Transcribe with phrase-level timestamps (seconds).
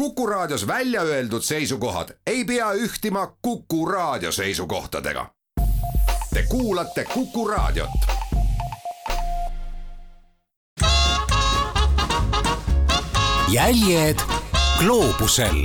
[0.00, 5.26] Kuku Raadios välja öeldud seisukohad ei pea ühtima Kuku Raadio seisukohtadega.
[6.34, 7.90] Te kuulate Kuku Raadiot.
[13.48, 14.16] jäljed
[14.78, 15.64] gloobusel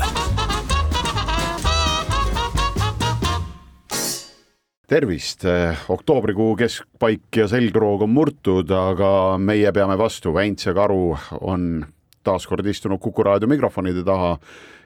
[4.88, 5.44] tervist,
[5.90, 11.86] oktoobrikuu keskpaik ja selgroog on murtud, aga meie peame vastu, Väints ja Karu on
[12.26, 14.36] taas kord istunud Kuku raadio mikrofonide taha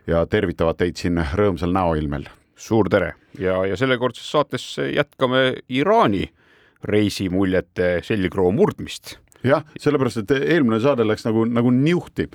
[0.10, 2.28] ja tervitavad teid siin rõõmsal näoilmel.
[2.60, 6.26] suur tere ja, ja sellekordses saates jätkame Iraani
[6.84, 12.28] reisimuljete selgroo murdmist jah, sellepärast, et eelmine saade läks nagu, nagu niuhti,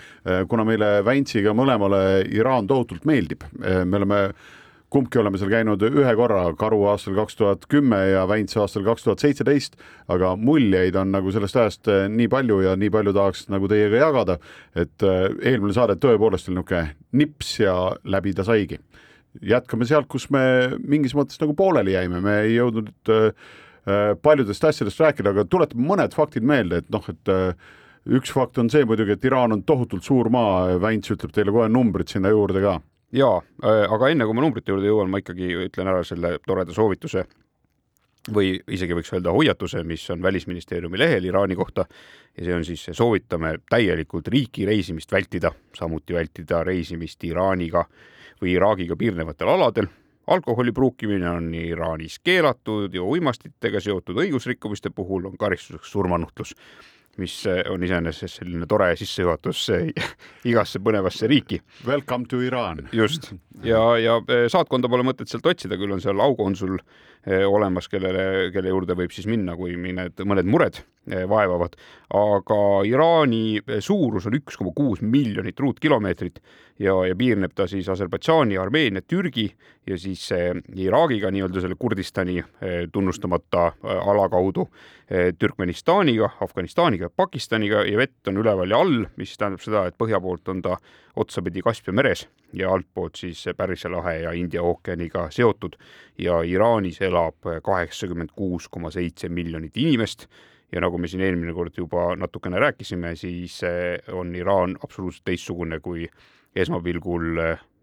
[0.49, 3.45] kuna meile Väntsiga mõlemale Iraan tohutult meeldib.
[3.61, 4.21] me oleme
[4.95, 9.07] kumbki oleme seal käinud ühe korra, Karu aastal kaks tuhat kümme ja Väints aastal kaks
[9.07, 9.75] tuhat seitseteist,
[10.13, 14.05] aga muljeid on nagu sellest ajast eh, nii palju ja nii palju tahaks nagu teiega
[14.05, 14.39] jagada,
[14.79, 16.85] et eh, eelmine saade tõepoolest oli niisugune
[17.19, 17.75] nips ja
[18.07, 18.79] läbi ta saigi.
[19.43, 20.45] jätkame sealt, kus me
[20.79, 23.55] mingis mõttes nagu pooleli jäime, me ei jõudnud äh,
[24.23, 27.35] paljudest asjadest rääkida, aga tuletame mõned faktid meelde, et noh, et
[28.07, 31.67] üks fakt on see muidugi, et Iraan on tohutult suur maa, Väints ütleb teile kohe
[31.69, 32.79] numbrid sinna juurde ka
[33.15, 37.25] jaa, aga enne kui ma numbrite juurde jõuan, ma ikkagi ütlen ära selle toreda soovituse
[38.35, 41.85] või isegi võiks öelda hoiatuse, mis on Välisministeeriumi lehel Iraani kohta
[42.37, 47.85] ja see on siis, soovitame täielikult riiki reisimist vältida, samuti vältida reisimist Iraaniga
[48.41, 49.87] või Iraagiga piirnevatel aladel.
[50.27, 56.55] alkoholi pruukimine on Iraanis keelatud ja uimastitega seotud õigusrikkumiste puhul on karistuseks surmanuhtlus
[57.19, 59.67] mis on iseenesest selline tore sissejuhatus
[60.51, 61.61] igasse põnevasse riiki.
[61.87, 62.89] Welcome to Iran.
[62.93, 67.89] just ja, ja eh, saatkonda pole mõtet sealt otsida, küll on seal aukonsul eh, olemas,
[67.93, 71.77] kellele, kelle juurde võib siis minna, kui mõned, mõned mured eh, vaevavad.
[72.15, 72.59] aga
[72.89, 76.41] Iraani suurus on üks koma kuus miljonit ruutkilomeetrit
[76.79, 79.49] ja, ja piirneb ta siis Aserbaidžaani, Armeenia, Türgi
[79.87, 80.27] ja siis
[80.75, 82.43] Iraagiga nii-öelda selle Kurdistani
[82.93, 84.69] tunnustamata ala kaudu
[85.39, 90.49] Türkmenistaniga, Afganistaniga, Pakistaniga ja vett on üleval ja all, mis tähendab seda, et põhja poolt
[90.49, 90.79] on ta
[91.21, 92.25] otsapidi Kaspia meres
[92.57, 95.77] ja altpoolt siis Pärsia lahe ja India ookeaniga seotud
[96.19, 100.27] ja Iraanis elab kaheksakümmend kuus koma seitse miljonit inimest
[100.73, 103.61] ja nagu me siin eelmine kord juba natukene rääkisime, siis
[104.13, 106.09] on Iraan absoluutselt teistsugune, kui
[106.57, 107.43] esmapilgul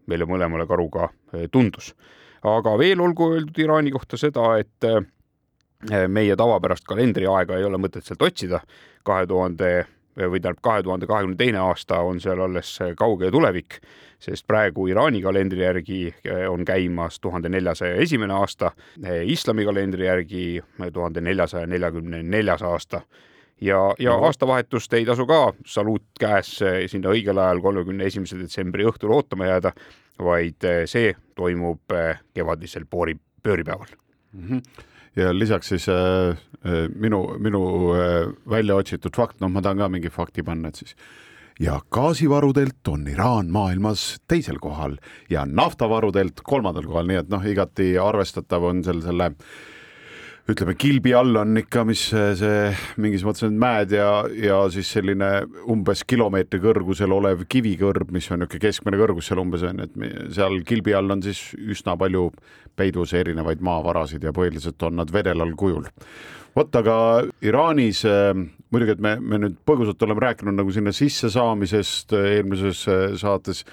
[0.09, 1.11] meile mõlemale karuga
[1.51, 1.93] tundus.
[2.41, 5.03] aga veel olgu öeldud Iraani kohta seda, et Eh,
[6.07, 8.61] meie tavapärast kalendriaega ei ole mõtet sealt otsida.
[9.03, 9.87] kahe tuhande
[10.17, 13.79] või tähendab, kahe tuhande kahekümne teine aasta on seal alles kauge tulevik,
[14.19, 18.71] sest praegu Iraani kalendri järgi eh, on käimas tuhande neljasaja esimene aasta,
[19.03, 20.61] eh, islami kalendri järgi
[20.93, 23.01] tuhande neljasaja neljakümne neljas aasta
[23.61, 24.25] ja, ja no.
[24.27, 26.59] aastavahetust ei tasu ka saluut käes
[26.91, 29.73] sinna õigel ajal, kolmekümne esimese detsembri õhtul ootama jääda,
[30.19, 31.99] vaid see toimub
[32.33, 33.95] kevadisel poori, pööripäeval
[34.33, 34.47] mm.
[34.47, 37.63] -hmm ja lisaks siis äh, äh, minu, minu
[37.95, 40.95] äh, välja otsitud fakt, noh, ma tahan ka mingi fakti panna, et siis
[41.61, 44.97] ja gaasivarudelt on Iraan maailmas teisel kohal
[45.29, 49.70] ja naftavarudelt kolmandal kohal, nii et noh, igati arvestatav on seal selle, selle
[50.51, 55.29] ütleme, kilbi all on ikka, mis see mingis mõttes need mäed ja, ja siis selline
[55.71, 59.95] umbes kilomeetri kõrgusel olev kivikõrb, mis on niisugune keskmine kõrgus seal umbes on, et
[60.35, 62.29] seal kilbi all on siis üsna palju
[62.77, 65.87] peidus erinevaid maavarasid ja põhiliselt on nad vedelal kujul.
[66.55, 66.95] vot aga
[67.47, 68.33] Iraanis äh,
[68.71, 73.65] muidugi, et me, me nüüd põgusalt oleme rääkinud nagu sinna sissesaamisest eelmises äh, saates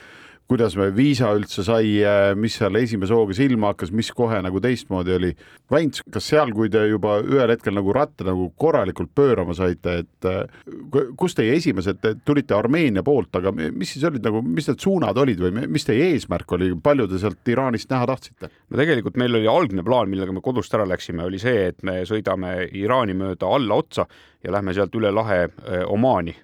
[0.49, 1.99] kuidas me viisa üldse sai,
[2.41, 5.33] mis seal esimese hooga silma hakkas, mis kohe nagu teistmoodi oli.
[5.69, 10.29] Väints, kas seal, kui te juba ühel hetkel nagu ratta nagu korralikult pöörama saite, et
[11.21, 15.45] kus teie esimesed, tulite Armeenia poolt, aga mis siis olid nagu, mis need suunad olid
[15.45, 18.49] või mis teie eesmärk oli, palju te sealt Iraanist näha tahtsite?
[18.49, 22.01] no tegelikult meil oli algne plaan, millega me kodust ära läksime, oli see, et me
[22.09, 24.09] sõidame Iraani mööda alla otsa
[24.45, 25.49] ja lähme sealt üle lahe
[25.89, 26.37] Omaani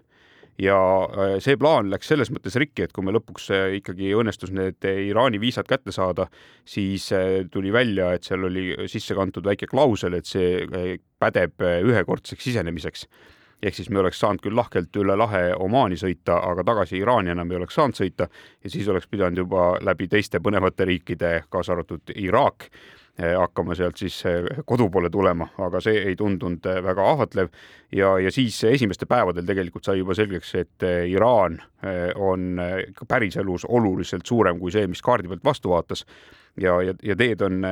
[0.58, 4.52] ja äh, see plaan läks selles mõttes rikki, et kui me lõpuks äh, ikkagi õnnestus
[4.54, 6.28] need äh, Iraani viisad kätte saada,
[6.64, 7.10] siis
[7.52, 10.64] tuli välja, et seal oli sisse kantud väike klausel, et see
[11.20, 13.06] pädeb ühekordseks sisenemiseks.
[13.64, 17.50] Ehk siis me oleks saanud küll lahkelt üle lahe Omaani sõita, aga tagasi Iraani enam
[17.50, 18.26] ei oleks saanud sõita.
[18.60, 22.68] Ja siis oleks pidanud juba läbi teiste põnevate riikide, kaasa arvatud Iraak
[23.14, 24.16] hakkama sealt siis
[24.66, 27.48] kodu poole tulema, aga see ei tundunud väga ahvatlev.
[27.92, 31.60] ja, ja siis esimestel päevadel tegelikult sai juba selgeks, et Iraan
[32.16, 32.58] on
[33.08, 36.02] päriselus oluliselt suurem kui see, mis kaardi pealt vastu vaatas
[36.60, 37.62] ja, ja, ja teed on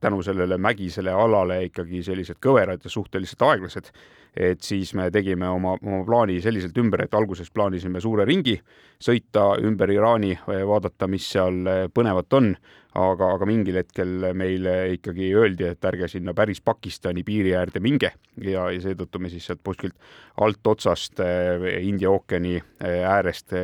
[0.00, 3.92] tänu sellele mägisele alale ikkagi sellised kõverad ja suhteliselt aeglased.
[4.36, 8.54] et siis me tegime oma, oma plaani selliselt ümber, et alguses plaanisime suure ringi
[9.02, 11.58] sõita ümber Iraani, vaadata, mis seal
[11.92, 12.54] põnevat on,
[12.98, 18.12] aga, aga mingil hetkel meile ikkagi öeldi, et ärge sinna päris Pakistani piiri äärde minge.
[18.40, 19.96] Ja, ja seetõttu me siis sealt kuskilt
[20.40, 23.56] altotsast äh, India ookeani äärest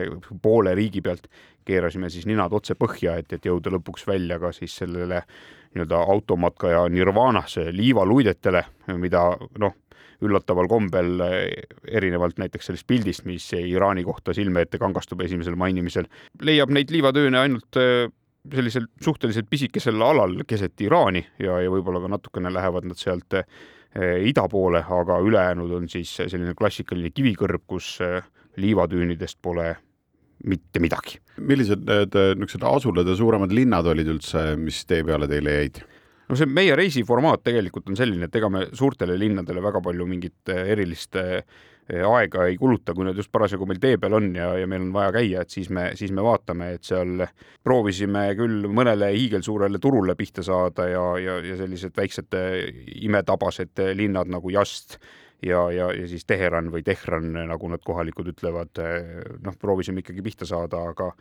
[0.43, 1.29] poole riigi pealt
[1.69, 5.23] keerasime siis ninad otse põhja, et, et jõuda lõpuks välja ka siis sellele
[5.75, 8.63] nii-öelda automatka ja nirvaanasse liivaluidetele,
[8.97, 9.25] mida
[9.61, 9.75] noh,
[10.25, 11.21] üllataval kombel
[11.87, 16.09] erinevalt näiteks sellest pildist, mis Iraani kohta silme ette kangastub esimesel mainimisel,
[16.43, 17.79] leiab neid liivatüüne ainult
[18.55, 23.45] sellisel suhteliselt pisikesel alal keset Iraani ja, ja võib-olla ka natukene lähevad nad sealt äh,
[24.29, 28.23] ida poole, aga ülejäänud on siis selline klassikaline kivikõrb, kus äh,
[28.61, 29.75] liivatüünidest pole
[30.49, 31.19] mitte midagi.
[31.37, 35.83] millised need äh, niisugused asulad ja suuremad linnad olid üldse, mis tee peale teile jäid?
[36.29, 40.07] no see meie reisi formaat tegelikult on selline, et ega me suurtele linnadele väga palju
[40.07, 41.17] mingit erilist
[41.89, 44.93] aega ei kuluta, kui nad just parasjagu meil tee peal on ja, ja meil on
[44.93, 47.25] vaja käia, et siis me, siis me vaatame, et seal
[47.65, 52.39] proovisime küll mõnele hiigelsuurele turule pihta saada ja, ja, ja sellised väiksed
[53.09, 54.99] imetabased linnad nagu Just
[55.43, 58.81] ja, ja, ja siis Teheran või Tehran, nagu nad kohalikud ütlevad,
[59.45, 61.13] noh, proovisime ikkagi pihta saada, aga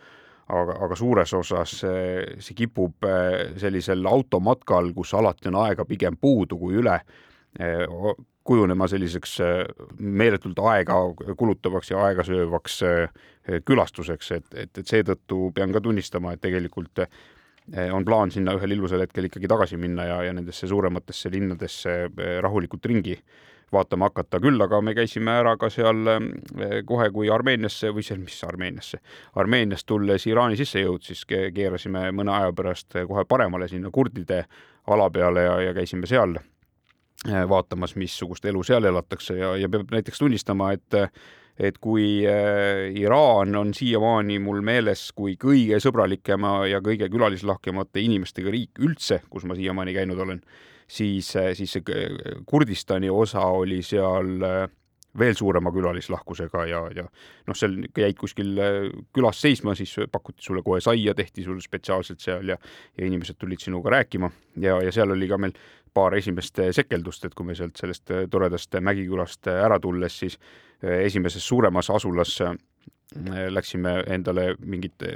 [0.53, 6.59] aga, aga suures osas see, kipub eh, sellisel automatkal, kus alati on aega pigem puudu
[6.59, 6.97] kui üle,
[7.59, 7.83] eh,
[8.47, 9.63] kujunema selliseks eh,
[9.99, 10.99] meeletult aega
[11.37, 12.79] kulutavaks ja aegasöövaks
[13.65, 17.05] külastuseks, et, et, et seetõttu pean ka tunnistama, et tegelikult
[17.93, 21.95] on plaan sinna ühel ilusal hetkel ikkagi tagasi minna ja, ja nendesse suurematesse linnadesse
[22.43, 23.15] rahulikult ringi
[23.71, 26.11] vaatama hakata, küll aga me käisime ära ka seal
[26.87, 28.99] kohe, kui Armeeniasse või see, mis Armeeniasse,
[29.39, 34.43] Armeeniast tulles Iraani sisse jõud, siis keerasime mõne aja pärast kohe paremale sinna kurdide
[34.87, 36.37] ala peale ja, ja käisime seal
[37.25, 41.01] vaatamas, missugust elu seal elatakse ja, ja peab näiteks tunnistama, et
[41.57, 48.53] et kui eh, Iraan on siiamaani mul meeles kui kõige sõbralikema ja kõige külalislahkemate inimestega
[48.53, 50.43] riik üldse, kus ma siiamaani käinud olen
[50.87, 54.67] siis, äh, siis see äh, Kurdistani osa oli seal äh,
[55.17, 57.03] veel suurema külalislahkusega ja, ja
[57.47, 58.51] noh, seal jäid kuskil
[59.15, 62.57] külas seisma, siis pakuti sulle kohe saia, tehti sul spetsiaalselt seal ja,
[62.97, 64.29] ja inimesed tulid sinuga rääkima
[64.61, 65.57] ja, ja seal oli ka meil
[65.93, 70.39] paar esimest sekeldust, et kui me sealt sellest toredast Mägikülast ära tulles, siis
[70.81, 72.37] esimeses suuremas asulas
[73.49, 75.13] läksime endale mingit eh,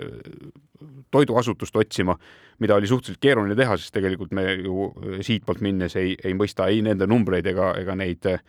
[1.12, 2.16] toiduasutust otsima,
[2.60, 6.70] mida oli suhteliselt keeruline teha, sest tegelikult me ju eh, siitpoolt minnes ei, ei mõista
[6.72, 8.40] ei nende numbreid ega, ega neid eh,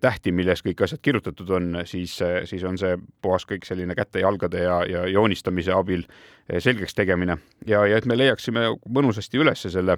[0.00, 4.80] tähti, milles kõik asjad kirjutatud on, siis, siis on see puhas kõik selline käte-jalgade ja,
[4.84, 6.04] ja joonistamise abil
[6.50, 7.38] selgeks tegemine.
[7.66, 9.96] Ja, ja et me leiaksime mõnusasti üles selle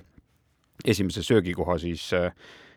[0.84, 2.10] esimese söögikoha, siis,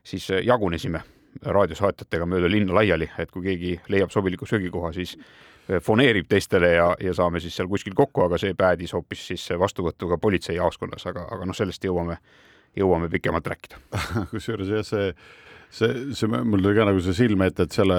[0.04, 1.02] siis jagunesime
[1.42, 5.18] raadiosaatjatega mööda linna laiali, et kui keegi leiab sobiliku söögikoha, siis
[5.66, 9.46] Eh, foneerib teistele ja, ja saame siis seal kuskil kokku, aga see päädis hoopis siis
[9.58, 12.20] vastuvõtuga politseijaoskonnas, aga, aga noh, sellest jõuame,
[12.78, 13.80] jõuame pikemalt rääkida.
[14.34, 15.08] Kusjuures jah, see
[15.76, 17.98] see, see, mul tuli ka nagu see silme ette, et selle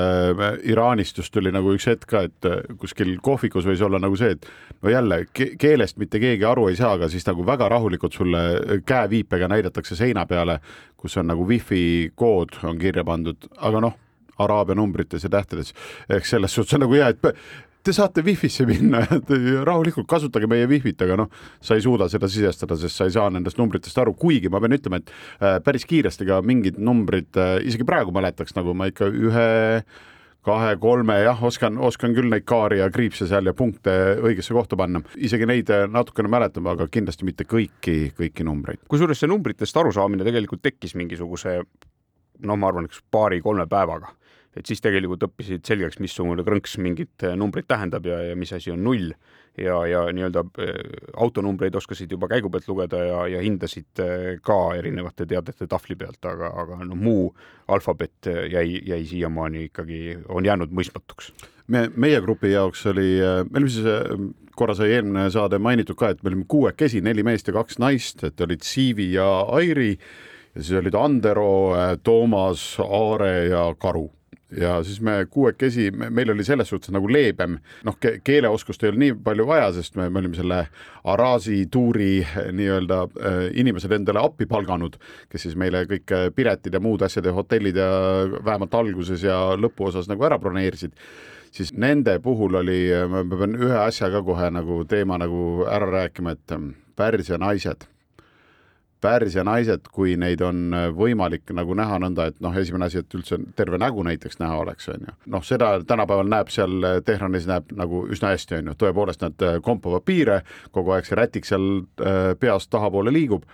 [0.69, 2.49] Iraanist just tuli nagu üks hetk ka, et
[2.81, 4.49] kuskil kohvikus võis olla nagu see, et
[4.82, 8.43] no jälle keelest mitte keegi aru ei saa, aga siis nagu väga rahulikult sulle
[8.87, 10.58] käeviipega näidatakse seina peale,
[10.96, 14.02] kus on nagu wifi kood on kirja pandud, aga noh
[14.38, 15.73] araabia numbrites ja tähtedes.
[16.12, 17.23] ehk selles suhtes on nagu hea, et
[17.86, 21.30] te saate wifi'sse minna ja rahulikult kasutage meie wifi't, aga noh,
[21.62, 24.75] sa ei suuda seda sisestada, sest sa ei saa nendest numbritest aru, kuigi ma pean
[24.76, 29.11] ütlema, et äh, päris kiiresti ka mingid numbrid, äh, isegi praegu mäletaks, nagu ma ikka
[29.11, 29.49] ühe
[30.46, 33.90] kahe-kolme, jah, oskan, oskan küll neid kaari ja kriipse seal ja punkte
[34.22, 35.02] õigesse kohta panna.
[35.18, 38.82] isegi neid äh, natukene mäletan, aga kindlasti mitte kõiki, kõiki numbreid.
[38.90, 44.14] kusjuures see numbritest arusaamine tegelikult tekkis mingisuguse noh, ma arvan, üks paari-kolme päevaga
[44.56, 48.72] et siis tegelikult õppisid selgeks, missugune krõnks mingit äh, numbrit tähendab ja, ja mis asi
[48.72, 49.10] on null
[49.60, 50.78] ja, ja nii-öelda äh,
[51.22, 56.22] autonumbreid oskasid juba käigu pealt lugeda ja, ja hindasid äh, ka erinevate teadete tahvli pealt,
[56.28, 57.28] aga, aga no muu
[57.72, 60.00] alfabet jäi, jäi siiamaani ikkagi,
[60.32, 61.32] on jäänud mõistmatuks.
[61.66, 63.10] me, meie grupi jaoks oli,
[63.50, 67.50] me olime siis, korra sai eelmine saade mainitud ka, et me olime kuuekesi, neli meest
[67.50, 71.75] ja kaks naist, et olid Siivi ja Airi ja siis olid Andero,
[72.06, 74.06] Toomas, Aare ja Karu
[74.54, 79.02] ja siis me kuuekesi, meil oli selles suhtes nagu leebem, noh ke, keeleoskust ei olnud
[79.02, 80.60] nii palju vaja, sest me, me olime selle
[81.06, 82.20] Araasi tuuri
[82.54, 84.98] nii-öelda äh, inimesed endale appi palganud,
[85.32, 87.90] kes siis meile kõik piletid ja muud asjad ja hotellid ja
[88.44, 90.94] vähemalt alguses ja lõpuosas nagu ära broneerisid.
[91.56, 96.36] Siis nende puhul oli, ma pean ühe asja ka kohe nagu teema nagu ära rääkima,
[96.36, 96.58] et
[96.96, 97.86] Pärsia naised
[99.00, 103.38] Pärsia naised, kui neid on võimalik nagu näha nõnda, et noh, esimene asi, et üldse
[103.58, 105.14] terve nägu näiteks näha oleks, on ju.
[105.34, 110.06] noh, seda tänapäeval näeb seal Tehranis näeb nagu üsna hästi, on ju, tõepoolest nad kompavad
[110.06, 110.40] piire,
[110.72, 111.68] kogu aeg see rätik seal
[112.00, 113.44] äh, peast tahapoole liigub,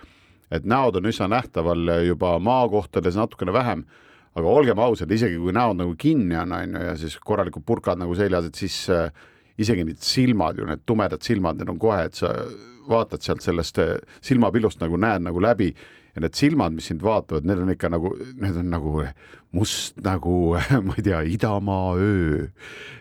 [0.53, 3.83] et näod on üsna nähtaval juba maakohtades natukene vähem,
[4.33, 8.01] aga olgem ausad, isegi kui näod nagu kinni on, on ju, ja siis korralikud purkad
[8.01, 9.09] nagu seljas, et siis äh,
[9.61, 12.31] isegi need silmad ju, need tumedad silmad, need on kohe, et sa
[12.89, 15.73] vaatad sealt sellest eh, silmapillust nagu näed nagu läbi
[16.13, 18.11] ja need silmad, mis sind vaatavad, need on ikka nagu,
[18.41, 18.91] need on nagu
[19.57, 20.35] must nagu
[20.85, 22.45] ma ei tea, idamaa öö.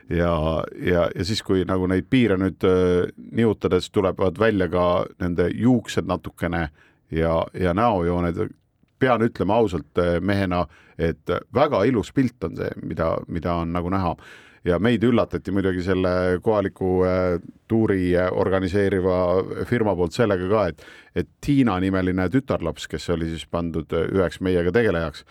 [0.09, 0.33] ja,
[0.81, 2.65] ja, ja siis, kui nagu neid piire nüüd
[3.33, 4.87] nihutades tulevad välja ka
[5.21, 6.69] nende juuksed natukene
[7.11, 8.41] ja, ja näojooned,
[8.99, 10.65] pean ütlema ausalt mehena,
[10.99, 14.15] et väga ilus pilt on see, mida, mida on nagu näha
[14.65, 17.23] ja meid üllatati muidugi selle kohaliku äh,
[17.69, 19.17] tuuri äh, organiseeriva
[19.69, 20.85] firma poolt sellega ka, et,
[21.23, 25.25] et Tiina nimeline tütarlaps, kes oli siis pandud äh, üheks meiega tegelejaks,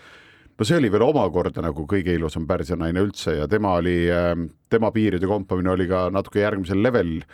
[0.58, 3.96] no see oli veel omakorda nagu kõige ilusam Pärsia naine üldse ja tema oli,
[4.70, 7.24] tema piiride kompamine oli ka natuke järgmisel levelil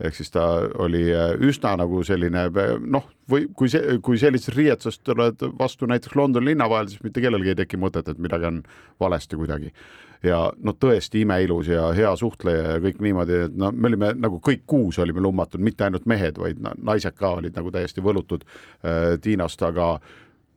[0.00, 0.44] ehk siis ta
[0.82, 1.04] oli
[1.46, 2.46] üsna nagu selline
[2.82, 7.22] noh, või kui see, kui sellisest riietusest oled vastu näiteks Londoni linna vahel, siis mitte
[7.24, 8.62] kellelgi ei teki mõtet, et midagi on
[9.00, 9.70] valesti kuidagi.
[10.24, 14.40] Ja no tõesti imeilus ja hea suhtleja ja kõik niimoodi, et no me olime nagu
[14.44, 19.18] kõik kuus olime lummatud, mitte ainult mehed, vaid naised ka olid nagu täiesti võlutud äh,
[19.20, 19.98] Tiinast, aga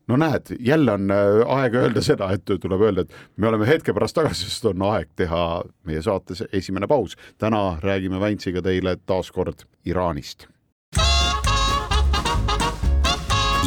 [0.07, 3.93] no näed, jälle on äh, aeg öelda seda, et tuleb öelda, et me oleme hetke
[3.93, 7.17] pärast tagasi, sest on aeg teha meie saates esimene paus.
[7.37, 10.47] täna räägime Väntsiga teile taas kord Iraanist.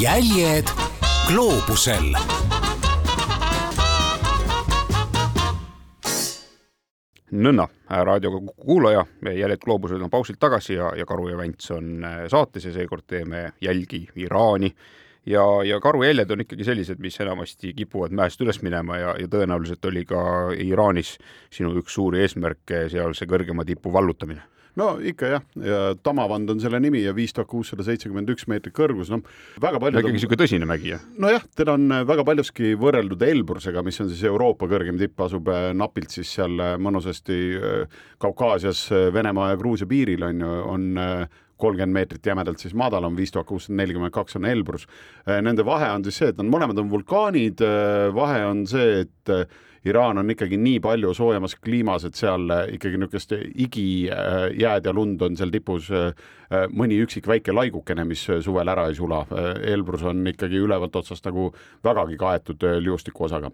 [0.00, 0.70] jäljed
[1.28, 2.14] gloobusel
[7.30, 12.24] nõnna, raadioga kuulaja, jäljed gloobusel on pausilt tagasi ja, ja Karu ja Vänts on äh,
[12.28, 14.72] saates ja seekord teeme jälgi Iraani.
[15.26, 19.28] Ja, ja Karu jäljed on ikkagi sellised, mis enamasti kipuvad mäest üles minema ja, ja
[19.30, 20.22] tõenäoliselt oli ka
[20.56, 21.16] Iraanis
[21.52, 24.46] sinu üks suuri eesmärke seal see kõrgema tipu vallutamine
[24.78, 28.74] no ikka jah, ja Tamavand on selle nimi ja viis tuhat kuussada seitsekümmend üks meetrit
[28.76, 29.24] kõrgus, noh
[29.62, 30.00] väga palju.
[30.00, 31.04] ikkagi niisugune tõsine mägi, jah?
[31.20, 35.70] nojah, teda on väga paljuski võrreldud Elbrusega, mis on siis Euroopa kõrgem tipp, asub äh,
[35.76, 40.90] napilt siis seal äh, mõnusasti äh, Kaukaasias Venemaa ja Gruusia piiril on ju, on
[41.60, 44.86] kolmkümmend meetrit jämedalt siis madalam, viis tuhat kuussada nelikümmend kaks on Elbrus.
[45.26, 47.62] Nende vahe on siis see, et nad mõlemad on vulkaanid,
[48.16, 49.34] vahe on see, et
[49.84, 55.22] Iraan on ikkagi nii palju soojemas kliimas, et seal äh, ikkagi niisugust igijääd ja lund
[55.24, 56.10] on seal tipus äh,
[56.52, 59.22] äh, mõni üksik väike laigukene, mis suvel ära ei sula.
[59.72, 61.48] Elbrus on ikkagi ülevalt otsast nagu
[61.84, 63.52] vägagi kaetud liustiku osaga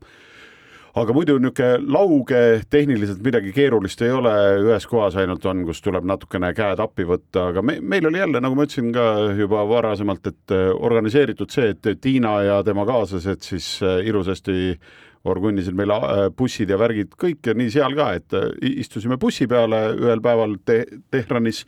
[0.96, 4.34] aga muidu niisugune lauge, tehniliselt midagi keerulist ei ole,
[4.64, 8.40] ühes kohas ainult on, kus tuleb natukene käed appi võtta, aga me, meil oli jälle,
[8.40, 13.74] nagu ma ütlesin ka juba varasemalt, et organiseeritud see, et Tiina ja tema kaaslased siis
[13.82, 14.72] ilusasti
[15.26, 18.48] orgunnisid meil äh, bussid ja värgid kõik ja nii seal ka, et äh,
[18.82, 21.64] istusime bussi peale ühel päeval te Tehranis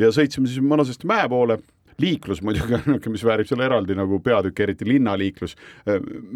[0.00, 1.58] ja sõitsime siis mõnusasti mäe poole
[2.00, 5.56] liiklus muidugi on niisugune, mis väärib selle eraldi nagu peatükki, eriti linnaliiklus.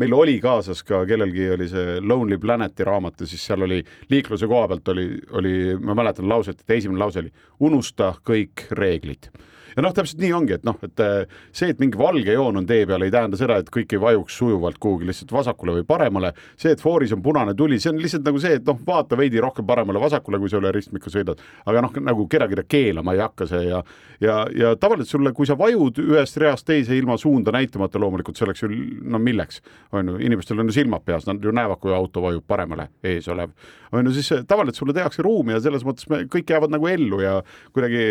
[0.00, 4.48] Meil oli kaasas ka, kellelgi oli see Lonely Planeti raamat ja siis seal oli liikluse
[4.50, 5.06] koha pealt oli,
[5.38, 7.32] oli, ma mäletan lauset, et esimene lause oli
[7.70, 9.30] unusta kõik reeglid
[9.76, 12.68] ja noh, täpselt nii ongi, et noh, et äh, see, et mingi valge joon on
[12.68, 16.32] tee peal, ei tähenda seda, et kõik ei vajuks sujuvalt kuhugi lihtsalt vasakule või paremale.
[16.56, 19.40] see, et fooris on punane tuli, see on lihtsalt nagu see, et noh, vaata veidi
[19.42, 21.40] rohkem paremale-vasakule, kui sa üle ristmiku sõidad.
[21.66, 23.82] aga noh, nagu kedagi keelama ei hakka see ja,
[24.20, 28.46] ja, ja tavaliselt sulle, kui sa vajud ühest reast teise ilma suunda näitamata, loomulikult see
[28.46, 28.70] oleks ju
[29.02, 29.62] no milleks,
[29.92, 33.28] on ju, inimestel on ju silmad peas, nad ju näevad, kui auto vajub paremale ees
[33.32, 33.52] olev.
[33.92, 37.20] on ju, siis tavaliselt sulle tehakse ruumi ja selles mõttes me kõik jäävad nagu ellu
[37.22, 37.34] ja
[37.72, 38.04] kuidagi,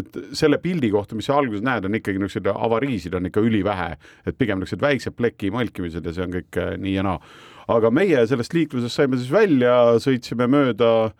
[0.00, 3.42] et selle pildi pildi kohta, mis sa alguses näed, on ikkagi niisuguseid avariisid on ikka
[3.42, 7.20] ülivähe, et pigem niisugused väiksed pleki mõlkimised ja see on kõik äh, nii ja naa.
[7.68, 11.12] aga meie sellest liiklusest saime siis välja, sõitsime mööda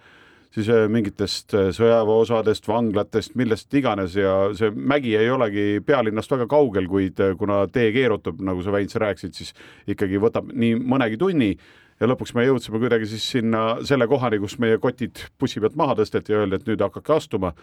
[0.54, 6.46] siis äh, mingitest äh, sõjaväeosadest, vanglatest, millest iganes ja see mägi ei olegi pealinnast väga
[6.46, 9.52] kaugel, kuid kuna tee keerutab, nagu sa, Väints, rääkisid, siis
[9.87, 11.56] ikkagi võtab nii mõnegi tunni
[12.00, 15.96] ja lõpuks me jõudsime kuidagi siis sinna selle kohani, kus meie kotid bussi pealt maha
[15.99, 17.54] tõsteti ja öeldi, et nüüd hakake astuma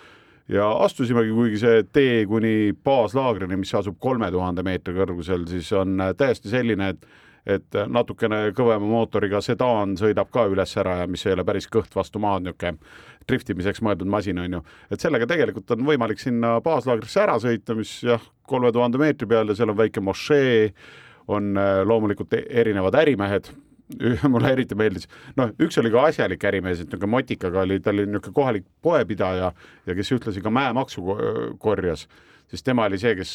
[0.51, 5.99] ja astusimegi, kuigi see tee kuni baaslaagrini, mis asub kolme tuhande meetri kõrgusel, siis on
[6.01, 7.11] äh, täiesti selline, et
[7.43, 11.91] et natukene kõvema mootoriga sedaan sõidab ka üles ära ja mis ei ole päris kõht
[11.91, 12.77] vastu maad, niisugune
[13.27, 17.91] driftimiseks mõeldud masin on ju, et sellega tegelikult on võimalik sinna baaslaagrisse ära sõita, mis
[18.03, 20.71] jah, kolme tuhande meetri peal ja seal on väike mošee,
[21.27, 23.51] on äh, loomulikult e-, erinevad ärimehed
[24.33, 25.07] mulle eriti meeldis,
[25.39, 29.51] noh, üks oli ka asjalik ärimees, et niisugune motikaga oli, ta oli niisugune kohalik poepidaja
[29.87, 31.17] ja kes ühtlasi ka mäemaksu
[31.61, 32.07] korjas,
[32.51, 33.33] siis tema oli see, kes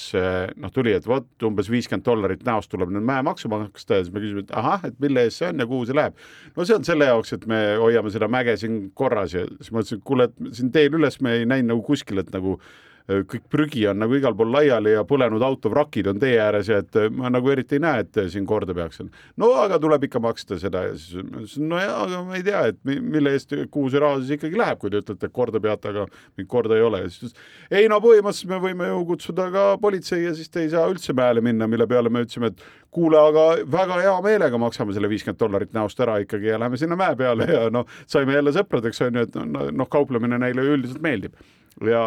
[0.56, 4.24] noh, tuli, et vot umbes viiskümmend dollarit näost tuleb nüüd mäemaksu maksta ja siis me
[4.24, 6.18] küsisime, et ahah, et mille eest see on ja kuhu see läheb.
[6.56, 9.82] no see on selle jaoks, et me hoiame seda mäge siin korras ja siis ma
[9.82, 12.97] ütlesin, et kuule, et siin teel üles me ei näinud nagu kuskil, et nagu Äh,
[13.08, 16.96] kõik prügi on nagu igal pool laiali ja põlenud autovrakid on tee ääres ja et
[17.00, 19.00] äh, ma nagu eriti ei näe, et siin korda peaks.
[19.40, 22.44] no aga tuleb ikka maksta seda ja siis ma ütlesin, no jaa, aga ma ei
[22.44, 25.60] tea, et mille eest, kuhu see raha siis ikkagi läheb, kui te ütlete, et korda
[25.64, 26.04] peate, aga
[26.36, 27.02] mingit korda ei ole.
[27.06, 27.34] Ja siis
[27.70, 31.16] ei no põhimõtteliselt me võime ju kutsuda ka politsei ja siis te ei saa üldse
[31.16, 35.40] mäele minna, mille peale me ütlesime, et kuule, aga väga hea meelega maksame selle viiskümmend
[35.40, 37.48] dollarit näost ära ikkagi ja läheme sinna mäe peale.
[37.48, 41.38] Ja noh, saime jälle sõpradeks onju, et noh, kauplemine neile üldiselt meeldib
[41.86, 42.02] ja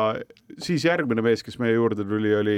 [0.62, 2.58] siis järgmine mees, kes meie juurde tuli, oli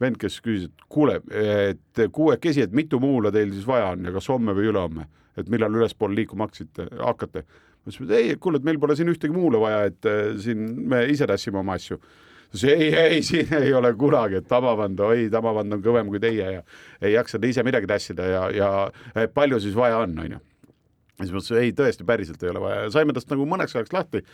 [0.00, 4.14] vend, kes küsis, et kuule, et kuuekesi, et mitu muula teil siis vaja on ja
[4.14, 5.06] kas homme või ülehomme,
[5.38, 7.44] et millal ülespoole liikuma hakkasite, hakkate?
[7.84, 10.64] ma ütlesin, et ei, kuule, et meil pole siin ühtegi muule vaja, et äh, siin
[10.88, 12.00] me ise tassime oma asju.
[12.54, 16.50] ütles ei, ei, siin ei ole kunagi, et Tamavand, oi, Tamavand on kõvem kui teie
[16.58, 16.64] ja
[17.02, 20.40] ei jaksa ise midagi tassida ja, ja palju siis vaja on, onju.
[21.20, 23.92] siis ma ütlesin, ei, tõesti, päriselt ei ole vaja ja saime tast nagu mõneks ajaks
[23.92, 24.24] lahti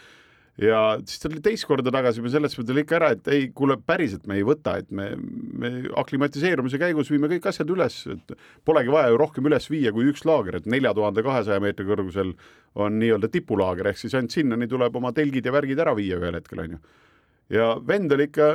[0.59, 3.77] ja siis ta tuli teist korda tagasi, me seletasime talle ikka ära, et ei, kuule,
[3.87, 8.35] päriselt me ei võta, et me, me aklimatiseerumise käigus viime kõik asjad üles, et
[8.67, 12.35] polegi vaja ju rohkem üles viia kui üks laager, et nelja tuhande kahesaja meetri kõrgusel
[12.81, 16.41] on nii-öelda tipulaager, ehk siis ainult sinnani tuleb oma telgid ja värgid ära viia ühel
[16.41, 16.83] hetkel, onju
[17.51, 18.47] ja vend oli ikka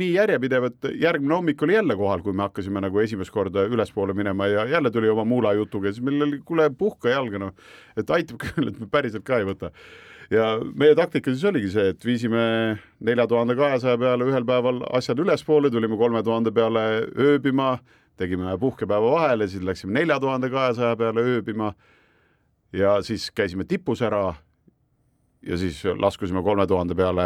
[0.00, 4.14] nii järjepidev, et järgmine hommik oli jälle kohal, kui me hakkasime nagu esimest korda ülespoole
[4.16, 7.52] minema ja jälle tuli oma muula jutuga ja siis meil oli, kuule, puhka jalga noh,
[8.00, 9.74] et aitab küll, et me päriselt ka ei võta
[10.30, 12.42] ja meie taktika siis oligi see, et viisime
[13.06, 16.84] nelja tuhande kahesaja peale ühel päeval asjad ülespoole, tulime kolme tuhande peale
[17.18, 17.78] ööbima,
[18.20, 21.72] tegime puhkepäeva vahele, siis läksime nelja tuhande kahesaja peale ööbima
[22.76, 24.34] ja siis käisime tipus ära
[25.42, 27.24] ja siis laskusime kolme tuhande peale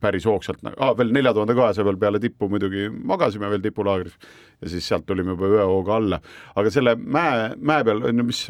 [0.00, 4.16] päris hoogsalt ah,, veel nelja tuhande kahesaja peal peale tippu muidugi magasime veel tipulaagris
[4.60, 6.20] ja siis sealt tulime juba ühehooga alla.
[6.56, 8.48] aga selle mäe, mäe peal, mis,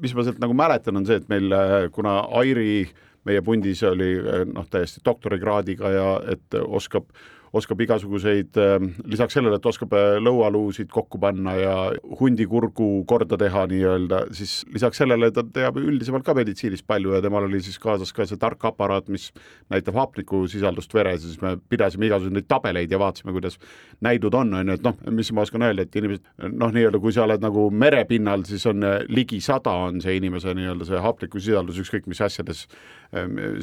[0.00, 1.52] mis ma sealt nagu mäletan, on see, et meil,
[1.92, 2.86] kuna Airi
[3.24, 4.16] meie pundis oli
[4.52, 7.08] noh, täiesti doktorikraadiga ja et oskab
[7.54, 11.74] oskab igasuguseid, ähm, lisaks sellele, et oskab äh, lõualuusid kokku panna ja
[12.18, 17.46] hundikurgu korda teha nii-öelda, siis lisaks sellele ta teab üldisemalt ka meditsiinist palju ja temal
[17.46, 19.28] oli siis kaasas ka see tark aparaat, mis
[19.72, 23.60] näitab hapnikusisaldust veres ja siis me pidasime igasuguseid tabeleid ja vaatasime, kuidas
[24.02, 27.14] näidud on, on ju, et noh, mis ma oskan öelda, et inimesed noh, nii-öelda kui
[27.14, 31.78] sa oled nagu merepinnal, siis on äh, ligi sada on see inimese nii-öelda see hapnikusisaldus,
[31.86, 32.66] ükskõik mis asjades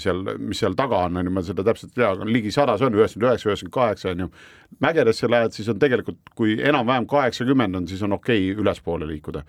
[0.02, 2.78] seal, mis seal taga on, on ju, ma seda täpselt ei tea, aga ligi sada,
[2.80, 4.30] see on üheksakümmend üheksa, üheksakümmend kaheksa on ju.
[4.82, 9.44] mägedesse lähed, siis on tegelikult, kui enam-vähem kaheksakümmend on, siis on okei okay ülespoole liikuda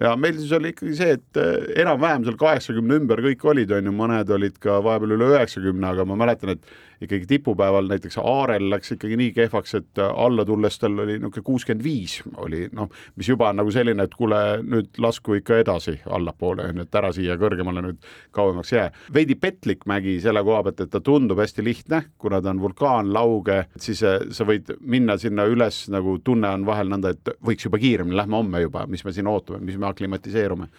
[0.00, 3.90] ja meil siis oli ikkagi see, et eh, enam-vähem seal kaheksakümne ümber kõik olid, on
[3.90, 8.68] ju, mõned olid ka vahepeal üle üheksakümne, aga ma mäletan, et ikkagi tipupäeval näiteks Aarel
[8.70, 13.28] läks ikkagi nii kehvaks, et alla tulles tal oli niisugune kuuskümmend viis oli noh, mis
[13.28, 17.84] juba on nagu selline, et kuule, nüüd lasku ikka edasi allapoole, et ära siia kõrgemale
[17.84, 18.00] nüüd
[18.34, 18.88] kauemaks jää.
[19.14, 23.58] veidi petlik mägi selle koha pealt, et ta tundub hästi lihtne, kuna ta on vulkaanlauge,
[23.76, 27.80] siis eh, sa võid minna sinna üles, nagu tunne on vahel nõnda, et võiks juba
[27.82, 30.70] kiiremini, lähme homme juba, mis me siin ootame, mis me aklimatiseerume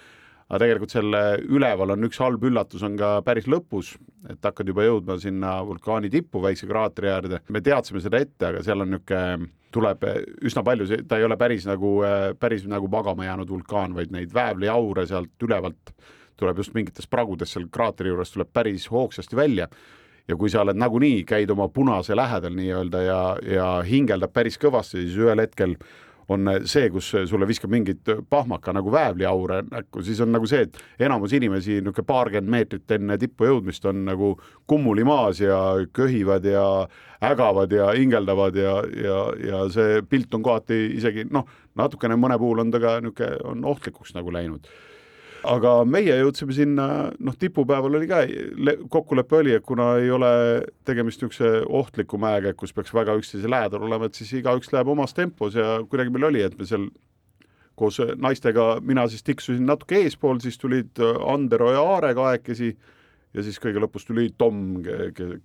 [0.50, 3.94] aga tegelikult selle üleval on üks halb üllatus on ka päris lõpus,
[4.30, 7.42] et hakkad juba jõudma sinna vulkaani tippu, väikse kraatri äärde.
[7.50, 10.04] me teadsime seda ette, aga seal on niisugune, tuleb
[10.46, 11.96] üsna palju, ta ei ole päris nagu,
[12.40, 15.96] päris nagu magama jäänud vulkaan, vaid neid väävliaure sealt ülevalt
[16.38, 19.68] tuleb just mingitest pragudest seal kraatri juures tuleb päris hoogsasti välja
[20.28, 25.04] ja kui sa oled nagunii, käid oma punase lähedal nii-öelda ja, ja hingeldab päris kõvasti,
[25.04, 25.76] siis ühel hetkel
[26.30, 30.78] on see, kus sulle viskab mingit pahmaka nagu väävliaure näkku, siis on nagu see, et
[31.08, 34.34] enamus inimesi niisugune paarkümmend meetrit enne tippu jõudmist on nagu
[34.68, 35.58] kummuli maas ja
[35.94, 36.66] köhivad ja
[37.24, 41.48] ägavad ja hingeldavad ja, ja, ja see pilt on kohati isegi noh,
[41.80, 44.68] natukene mõne puhul on ta ka niisugune, on ohtlikuks nagu läinud
[45.48, 46.88] aga meie jõudsime sinna,
[47.20, 48.22] noh, tipupäeval oli ka,
[48.92, 50.32] kokkulepe oli, et kuna ei ole
[50.88, 55.16] tegemist niisuguse ohtliku mäega, kus peaks väga üksteise lähedal olema, et siis igaüks läheb omas
[55.18, 56.88] tempos ja kuidagi meil oli, et me seal
[57.80, 62.74] koos naistega, mina siis tiksusin natuke eespool, siis tulid Andero ja Aare kahekesi
[63.34, 64.84] ja siis kõige lõpus tuli Tom,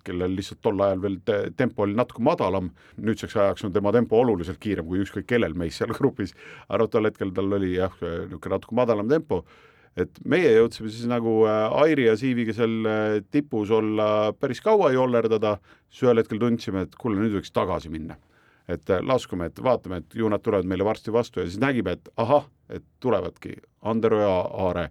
[0.04, 4.20] kellel lihtsalt tol ajal veel te tempo oli natuke madalam, nüüdseks ajaks on tema tempo
[4.20, 6.37] oluliselt kiirem kui ükskõik kellel meist seal grupis,
[6.68, 9.42] aga noh, tol hetkel tal oli jah, niisugune natuke madalam tempo,
[10.02, 14.92] et meie jõudsime siis nagu äh, Airi ja Siiviga seal äh, tipus olla päris kaua
[14.94, 15.56] jollerdada,
[15.90, 18.18] siis ühel hetkel tundsime, et kuule, nüüd võiks tagasi minna.
[18.68, 21.40] et äh, laskume, et vaatame, et ju nad tulevad meile varsti vastu.
[21.40, 24.34] Ja siis nägime, et ahah, et tulevadki Andero ja
[24.66, 24.90] Aare.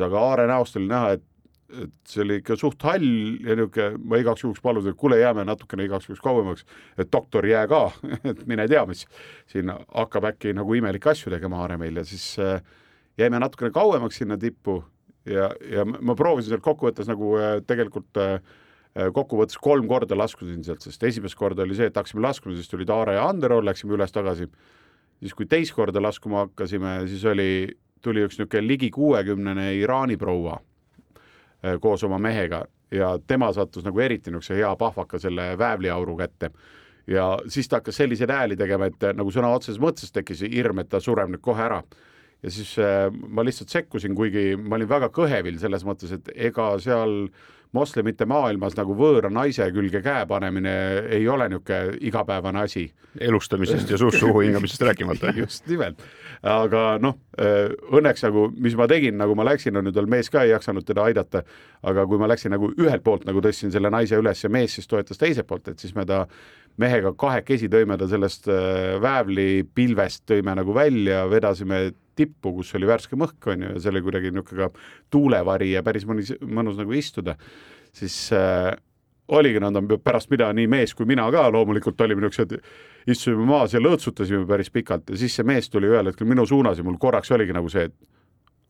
[0.00, 1.24] aga Aare näost oli näha, et
[1.66, 3.06] et see oli ikka suht hall
[3.42, 6.66] ja niisugune, ma igaks juhuks palusin, et kuule, jääme natukene igaks juhuks kauemaks,
[6.98, 7.90] et doktor, jää ka.
[8.30, 9.02] Et mine tea, mis
[9.50, 11.96] siin hakkab äkki nagu imelikke asju tegema Aare meil.
[11.98, 12.60] Ja siis äh,
[13.18, 14.80] jäime natukene kauemaks sinna tippu
[15.26, 18.36] ja, ja ma proovisin sealt kokkuvõttes nagu äh, tegelikult äh,
[18.96, 22.70] äh, kokkuvõttes kolm korda laskusin sealt, sest esimest korda oli see, et hakkasime laskuma, siis
[22.70, 24.48] tulid Aare ja Andero, läksime üles-tagasi.
[25.20, 27.50] siis kui teist korda laskuma hakkasime, siis oli,
[28.02, 30.60] tuli üks niisugune ligi kuuekümnene Iraani proua
[31.80, 32.60] koos oma mehega
[32.94, 36.50] ja tema sattus nagu eriti niisuguse hea pahvaka selle väävliauru kätte.
[37.06, 40.88] ja siis ta hakkas selliseid hääli tegema, et nagu sõna otseses mõttes tekkis hirm, et
[40.88, 41.82] ta sureb nüüd kohe ära.
[42.42, 46.74] Ja siis äh, ma lihtsalt sekkusin, kuigi ma olin väga kõhevil selles mõttes, et ega
[46.82, 47.28] seal
[47.76, 50.74] moslemite maailmas nagu võõra naise külge käe panemine
[51.12, 52.86] ei ole niisugune igapäevane asi.
[53.20, 55.32] elustamisest ja suust suhu hingamisest rääkimata.
[55.42, 56.02] just nimelt,
[56.44, 57.16] aga noh,
[57.96, 60.84] õnneks nagu, mis ma tegin, nagu ma läksin, on ju tal mees ka ei jaksanud
[60.84, 61.42] teda aidata,
[61.82, 64.88] aga kui ma läksin nagu ühelt poolt nagu tõstsin selle naise üles ja mees siis
[64.90, 66.26] toetas teiselt poolt, et siis me ta
[66.76, 73.18] mehega kahekesi tõime ta sellest äh, väävlipilvest, tõime nagu välja, vedasime tippu, kus oli värske
[73.18, 76.96] mõhk, on ju, ja see oli kuidagi niisugune ka tuulevari ja päris mõnus, mõnus nagu
[76.96, 77.36] istuda,
[77.96, 78.72] siis äh,
[79.28, 82.56] oligi nõnda, pärast mida nii mees kui mina ka loomulikult olime niisugused,
[83.10, 86.78] istusime maas ja lõõtsutasime päris pikalt ja siis see mees tuli ühel hetkel minu suunas
[86.78, 87.96] ja mul korraks oligi nagu see, et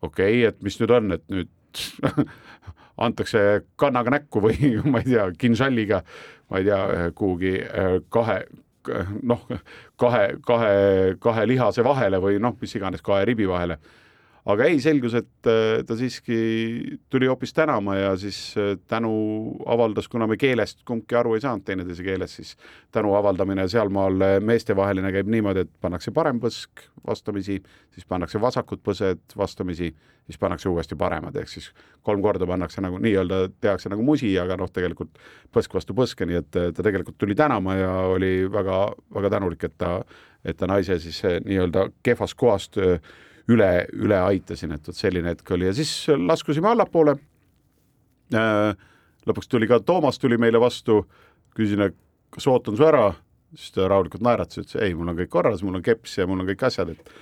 [0.03, 1.83] okei okay,, et mis nüüd on, et nüüd
[3.07, 3.43] antakse
[3.81, 6.03] kannaga näkku või ma ei tea, kinžalliga,
[6.51, 8.41] ma ei tea, kuhugi äh, kahe,
[9.22, 9.46] noh,
[10.01, 13.79] kahe, kahe, kahe lihase vahele või noh, mis iganes, kahe ribi vahele
[14.47, 16.37] aga ei, selgus, et äh, ta siiski
[17.11, 19.11] tuli hoopis tänama ja siis äh, tänu
[19.67, 22.53] avaldas, kuna me keelest kumbki aru ei saanud teineteise keeles, siis
[22.95, 27.59] tänu avaldamine sealmaal äh, meestevaheline käib niimoodi, et pannakse parem põsk vastamisi,
[27.95, 29.91] siis pannakse vasakud põsed vastamisi,
[30.27, 31.69] siis pannakse uuesti paremad, ehk siis
[32.07, 35.19] kolm korda pannakse nagu nii-öelda tehakse nagu musi, aga noh, tegelikult
[35.55, 40.01] põsk vastu põske, nii et ta tegelikult tuli tänama ja oli väga-väga tänulik, et ta,
[40.47, 42.79] et ta naise siis nii-öelda kehvast kohast
[43.53, 45.69] üle, üle aitasin, et vot selline hetk oli.
[45.69, 47.17] Ja siis laskusime allapoole.
[48.35, 48.73] Äh,
[49.27, 51.05] lõpuks tuli ka Toomas tuli meile vastu,
[51.57, 51.93] küsisin,
[52.35, 53.09] kas ootan su ära,
[53.55, 56.43] siis ta rahulikult naeratas, ütles ei, mul on kõik korras, mul on keps ja mul
[56.43, 57.17] on kõik asjad, et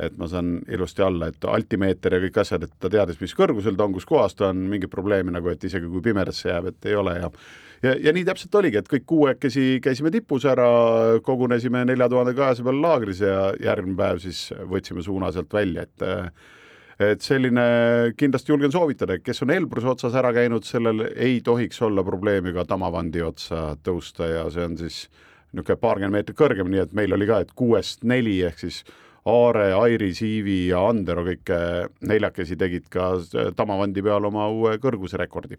[0.00, 3.76] et ma saan ilusti alla, et altimeeter ja kõik asjad, et ta teadis, mis kõrgusel
[3.76, 6.88] ta on, kus kohas ta on, mingit probleemi nagu, et isegi kui pimedasse jääb, et
[6.88, 7.28] ei ole ja
[7.82, 10.68] ja, ja nii täpselt oligi, et kõik kuuekesi käisime tipus ära,
[11.24, 16.08] kogunesime nelja tuhande kahese peal laagris ja järgmine päev siis võtsime suuna sealt välja, et
[17.02, 17.62] et selline
[18.14, 22.66] kindlasti julgen soovitada, kes on Elbruse otsas ära käinud, sellel ei tohiks olla probleemi ka
[22.68, 24.98] Tamavandi otsa tõusta ja see on siis
[25.52, 28.84] niisugune paarkümmend meetrit kõrgem, nii et meil oli ka, et kuuest neli ehk siis
[29.28, 31.50] Aare, Airi, Siivi ja Andero kõik
[32.06, 33.16] neljakesi tegid ka
[33.56, 35.58] Tamavandi peal oma uue kõrgusrekordi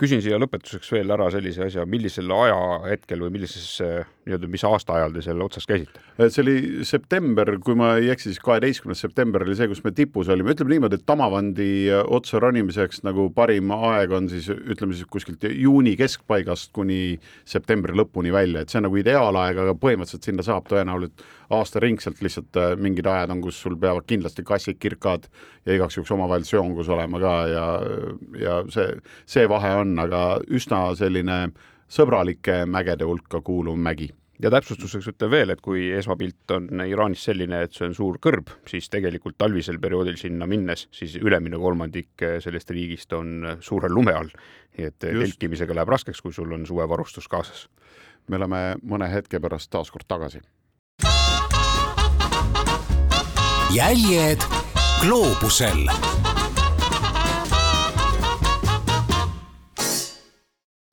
[0.00, 3.78] küsin siia lõpetuseks veel ära sellise asja, millisel ajahetkel või millises
[4.26, 6.02] nii-öelda, mis aastaajal te seal otsas käisite?
[6.18, 6.56] see oli
[6.88, 10.74] september, kui ma ei eksi, siis kaheteistkümnes september oli see, kus me tipus olime, ütleme
[10.74, 11.70] niimoodi, et Tamavandi
[12.04, 17.16] otsa ronimiseks nagu parim aeg on siis ütleme siis kuskilt juuni keskpaigast kuni
[17.48, 22.58] septembri lõpuni välja, et see on nagu ideaalaeg, aga põhimõtteliselt sinna saab tõenäoliselt aastaringselt lihtsalt
[22.60, 25.28] äh, mingid ajad on, kus sul peavad kindlasti kassid kirkad
[25.66, 27.64] ja igaks juhuks omavahel seongus olema ka ja,
[28.42, 28.92] ja see,
[29.26, 31.40] see vahe on, aga üsna selline
[31.92, 34.10] sõbralike mägede hulka kuuluv mägi
[34.42, 38.50] ja täpsustuseks ütlen veel, et kui esmapilt on Iraanis selline, et see on suur kõrb,
[38.68, 44.34] siis tegelikult talvisel perioodil sinna minnes, siis ülemine kolmandik sellest riigist on suurel lume all.
[44.76, 47.68] nii et telkimisega läheb raskeks, kui sul on suvevarustus kaasas.
[48.28, 50.42] me oleme mõne hetke pärast taas kord tagasi
[53.74, 54.38] jäljed
[55.00, 55.86] gloobusel.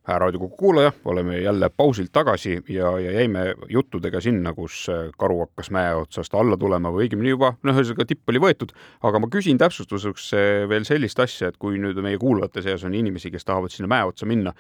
[0.04, 5.72] hää raadiokogu kuulaja, oleme jälle pausilt tagasi ja, ja jäime juttudega sinna, kus karu hakkas
[5.72, 9.58] mäe otsast alla tulema või õigemini juba, noh, ühesõnaga tipp oli võetud, aga ma küsin
[9.58, 10.32] täpsustuseks
[10.70, 14.04] veel sellist asja, et kui nüüd meie kuulajate seas on inimesi, kes tahavad sinna mäe
[14.12, 14.52] otsa minna,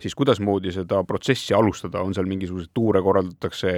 [0.00, 3.72] siis kuidasmoodi seda protsessi alustada, on seal mingisuguseid tuure korraldatakse,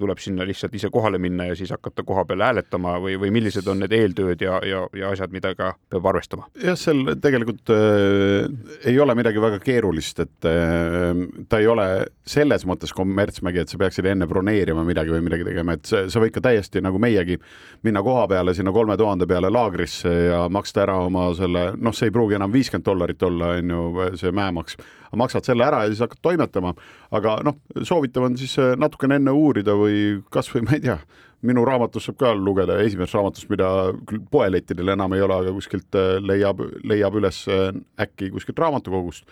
[0.00, 3.66] tuleb sinna lihtsalt ise kohale minna ja siis hakata koha peal hääletama või, või millised
[3.70, 6.48] on need eeltööd ja, ja, ja asjad, ka peab arvestama?
[6.60, 8.50] jah, seal tegelikult äh,
[8.90, 11.86] ei ole midagi väga keerulist, et äh, ta ei ole
[12.26, 16.22] selles mõttes kommertsmägi, et sa peaksid enne broneerima midagi või midagi tegema, et sa, sa
[16.22, 17.38] võid ka täiesti nagu meiegi
[17.86, 22.10] minna koha peale sinna kolme tuhande peale laagrisse ja maksta ära oma selle, noh, see
[22.10, 24.76] ei pruugi enam viiskümmend dollarit olla, on ju, see mäemaks
[25.18, 26.74] maksad selle ära ja siis hakkad toimetama.
[27.10, 30.98] aga noh, soovitav on siis äh, natukene enne uurida või kasvõi ma ei tea,
[31.46, 33.70] minu raamatust saab ka lugeda, esimesest raamatust, mida
[34.08, 37.70] küll poelettidel enam ei ole, aga kuskilt äh, leiab, leiab üles äh,
[38.00, 39.24] äkki kuskilt raamatukogust.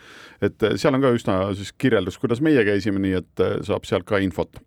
[0.42, 4.22] et seal on ka üsna siis kirjeldus, kuidas meie käisime, nii et saab sealt ka
[4.24, 4.62] infot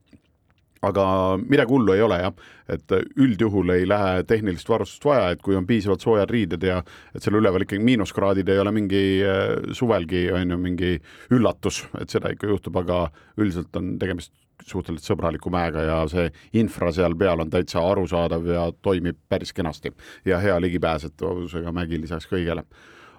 [0.82, 1.06] aga
[1.42, 2.34] midagi hullu ei ole jah,
[2.72, 6.80] et üldjuhul ei lähe tehnilist varustust vaja, et kui on piisavalt soojad riided ja
[7.16, 10.94] et seal üleval ikkagi miinuskraadid ei ole mingi äh, suvelgi on ju mingi
[11.34, 13.04] üllatus, et seda ikka juhtub, aga
[13.38, 14.34] üldiselt on tegemist
[14.68, 16.28] suhteliselt sõbraliku mäega ja see
[16.62, 19.94] infra seal peal on täitsa arusaadav ja toimib päris kenasti
[20.26, 22.66] ja hea ligipääsetavusega mägi lisaks kõigele.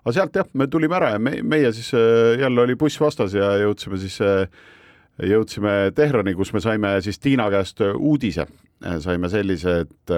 [0.03, 3.35] aga sealt jah, me tulime ära ja me, meie siis äh, jälle oli buss vastas
[3.35, 4.49] ja jõudsime siis äh,
[5.29, 8.47] jõudsime Tehrani, kus me saime siis Tiina käest uudise,
[9.03, 10.13] saime sellise, et,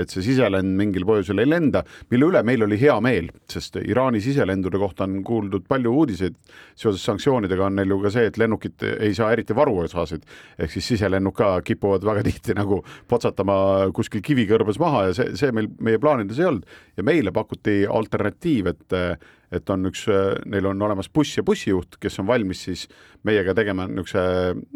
[0.00, 4.22] et see siselend mingil põhjusel ei lenda, mille üle meil oli hea meel, sest Iraani
[4.24, 6.38] siselendude kohta on kuuldud palju uudiseid.
[6.76, 10.24] seoses sanktsioonidega on neil ju ka see, et lennukid ei saa eriti varuosasid,
[10.58, 15.52] ehk siis siselennud ka kipuvad väga tihti nagu potsatama kuskil kivikõrbes maha ja see, see
[15.52, 16.76] meil meie plaanides ei olnud.
[16.96, 18.94] Ja meile pakuti alternatiiv, et
[19.54, 20.06] et on üks,
[20.46, 22.86] neil on olemas buss ja bussijuht, kes on valmis siis
[23.26, 24.22] meiega tegema niisuguse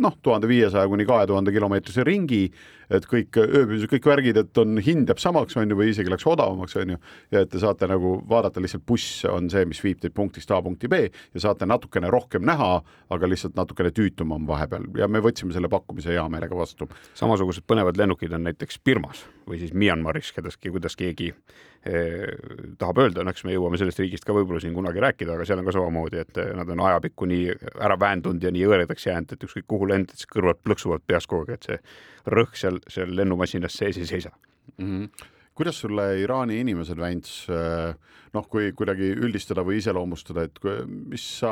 [0.03, 2.47] noh, tuhande viiesaja kuni kahe tuhande kilomeetrise ringi,
[2.91, 6.27] et kõik ööbis, kõik värgid, et on, hind jääb samaks, on ju, või isegi läks
[6.27, 7.01] odavamaks, on ju,
[7.35, 10.61] ja et te saate nagu vaadata, lihtsalt buss on see, mis viib teid punktist A
[10.65, 12.73] punkti B ja saate natukene rohkem näha,
[13.15, 16.89] aga lihtsalt natukene tüütum on vahepeal ja me võtsime selle pakkumise hea meelega vastu.
[17.19, 21.33] samasugused põnevad lennukid on näiteks Birmas või siis Myanmaris, kedaski, kuidas keegi
[21.81, 25.63] tahab öelda, no eks me jõuame sellest riigist ka võib-olla siin kunagi rääkida, aga seal
[25.63, 29.33] on ka samamoodi, et eh, nad on ajapikku nii ära väändunud ja nii hõredaks jäänud,
[29.33, 33.17] et ükskõik kuhu lendad, siis kõrvad plõksuvad peas kogu aeg, et see rõhk seal, seal
[33.17, 34.35] lennumasinas sees ei seisa
[34.77, 34.87] mm.
[34.87, 37.95] -hmm kuidas sulle Iraani inimesed, Väints, eh,
[38.33, 41.51] noh, kui kuidagi üldistada või iseloomustada, et mis sa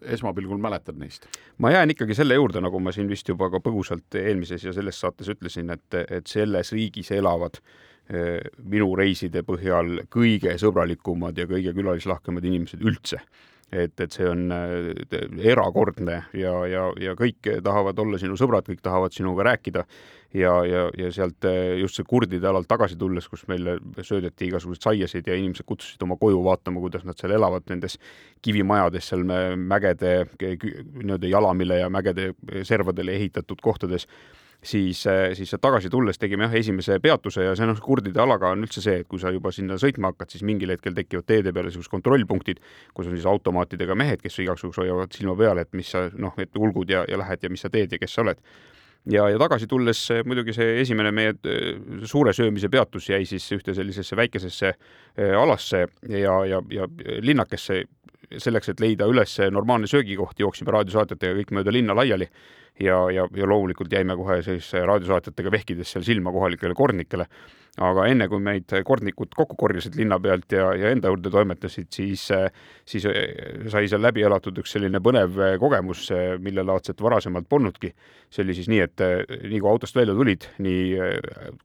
[0.00, 1.26] esmapilgul mäletad neist?
[1.58, 5.00] ma jään ikkagi selle juurde, nagu ma siin vist juba ka põgusalt eelmises ja selles
[5.00, 11.74] saates ütlesin, et, et selles riigis elavad eh, minu reiside põhjal kõige sõbralikumad ja kõige
[11.76, 13.20] külalislahkemad inimesed üldse.
[13.70, 14.48] Et, et see on
[15.46, 19.84] erakordne ja, ja, ja kõik tahavad olla sinu sõbrad, kõik tahavad sinuga rääkida.
[20.34, 21.46] Ja, ja, ja sealt
[21.78, 26.18] just see kurdide alalt tagasi tulles, kus meile söödeti igasuguseid saiasid ja inimesed kutsusid oma
[26.18, 27.98] koju vaatama, kuidas nad seal elavad nendes
[28.42, 32.32] kivimajades seal mägede nii-öelda jalamile ja mägede
[32.66, 34.06] servadele ehitatud kohtades
[34.62, 38.64] siis, äh, siis tagasi tulles tegime jah, esimese peatuse ja see noh, kurdide alaga on
[38.66, 41.70] üldse see, et kui sa juba sinna sõitma hakkad, siis mingil hetkel tekivad teede peale
[41.70, 42.60] niisugused kontrollpunktid,
[42.94, 46.56] kus on siis automaatidega mehed, kes juhuks hoiavad silma peal, et mis sa noh, et
[46.56, 48.42] ulgud ja, ja lähed ja mis sa teed ja kes sa oled.
[49.08, 53.72] Ja, ja tagasi tulles muidugi see esimene meie äh, suure söömise peatus jäi siis ühte
[53.72, 56.88] sellisesse väikesesse äh, alasse ja, ja, ja
[57.24, 57.86] linnakesse
[58.38, 62.28] selleks, et leida üles normaalne söögikoht, jooksime raadiosaatjatega kõik mööda linna laiali
[62.80, 67.26] ja, ja, ja loomulikult jäime kohe siis raadiosaatjatega vehkides seal silma kohalikele kordnikele.
[67.80, 72.26] aga enne, kui meid kordnikud kokku korjasid linna pealt ja, ja enda juurde toimetasid, siis,
[72.84, 73.06] siis
[73.72, 76.08] sai seal läbi elatud üks selline põnev kogemus,
[76.42, 77.94] millelaadset varasemalt polnudki.
[78.30, 79.06] see oli siis nii, et
[79.44, 80.98] nii kui autost välja tulid, nii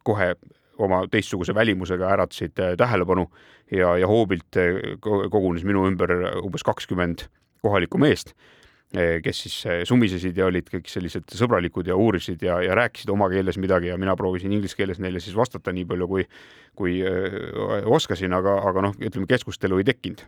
[0.04, 0.36] kohe
[0.78, 3.30] oma teistsuguse välimusega äratasid tähelepanu
[3.72, 4.60] ja, ja hoobilt
[5.02, 6.12] kogunes minu ümber
[6.44, 7.28] umbes kakskümmend
[7.64, 8.36] kohalikku meest
[8.94, 9.56] Eh, kes siis
[9.90, 13.98] sumisesid ja olid kõik sellised sõbralikud ja uurisid ja, ja rääkisid oma keeles midagi ja
[14.00, 16.24] mina proovisin inglise keeles neile siis vastata nii palju, kui,
[16.80, 17.00] kui
[17.98, 20.22] oskasin, aga, aga noh, ütleme keskustelu ei tekkinud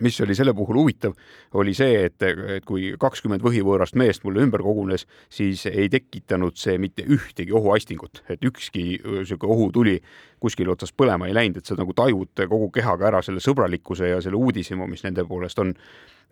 [0.00, 1.14] mis oli selle puhul huvitav,
[1.54, 6.78] oli see, et, et kui kakskümmend võhivõõrast meest mulle ümber kogunes, siis ei tekitanud see
[6.82, 9.96] mitte ühtegi ohuaistingut, et ükski niisugune ohutuli
[10.42, 14.20] kuskil otsas põlema ei läinud, et sa nagu tajud kogu kehaga ära selle sõbralikkuse ja
[14.24, 15.72] selle uudishimu, mis nende poolest on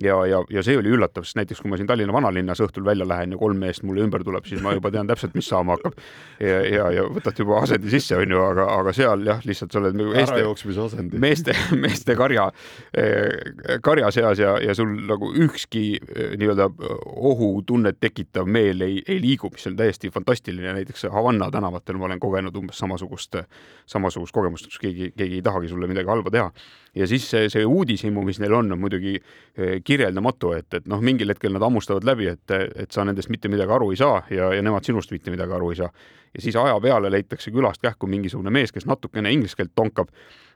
[0.02, 3.07] ja, ja, ja see oli üllatav, sest näiteks kui ma siin Tallinna vanalinnas õhtul välja
[3.09, 5.94] lähen ja kolm meest mulle ümber tuleb, siis ma juba tean täpselt, mis saama hakkab.
[6.42, 9.98] ja, ja, ja võtad juba asendi sisse, onju, aga, aga seal jah, lihtsalt sa oled
[9.98, 10.16] nagu
[10.87, 11.20] asendi.
[11.22, 11.54] meeste,
[11.85, 12.48] meeste karja,
[12.90, 16.68] eh, karja seas ja, ja sul nagu ükski eh, nii-öelda
[17.14, 20.74] ohutunnet tekitav meel ei, ei liigu, mis on täiesti fantastiline.
[20.80, 23.38] näiteks Havanna tänavatel ma olen kogenud umbes samasugust,
[23.87, 26.50] samasugust kogemust, kus keegi, keegi ei tahagi sulle midagi halba teha.
[26.94, 31.02] Ja siis see, see uudishimu, mis neil on, on muidugi eh, kirjeldamatu, et, et noh,
[31.04, 34.52] mingil hetkel nad hammustavad läbi, et, et sa nendest mitte midagi aru ei saa ja,
[34.54, 35.90] ja nemad sinust mitte midagi aru ei saa.
[36.35, 40.11] Ja siis aja peale leitakse külast kähku mingisugune mees, kes natukene inglise keelt tonkab.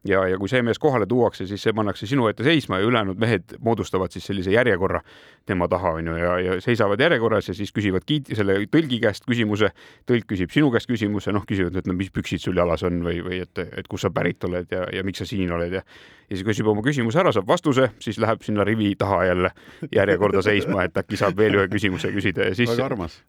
[0.06, 3.18] Ja, ja kui see mees kohale tuuakse, siis see pannakse sinu ette seisma ja ülejäänud
[3.18, 5.00] mehed moodustavad siis sellise järjekorra
[5.46, 9.72] tema taha, onju, ja, ja seisavad järjekorras ja siis küsivad kiit-, selle tõlgi käest küsimuse,
[10.06, 13.18] tõlk küsib sinu käest küsimuse, noh, küsivad, et no mis püksid sul jalas on või,
[13.26, 15.82] või et, et kust sa pärit oled ja, ja miks sa siin oled ja
[16.28, 19.50] ja siis küsib oma küsimuse ära, saab vastuse, siis läheb sinna rivi taha jälle
[19.94, 22.74] järjekorda seisma, et äkki saab veel ühe küsimuse küsida ja siis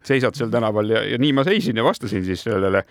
[0.03, 2.83] seisad seal tänaval ja, ja nii ma seisin ja vastasin siis sellele,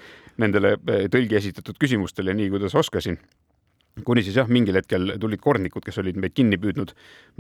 [0.42, 0.76] nendele
[1.12, 3.18] tõlgi esitatud küsimustele nii, kuidas oskasin.
[4.06, 6.92] Kuni siis jah, mingil hetkel tulid kordnikud, kes olid meid kinni püüdnud,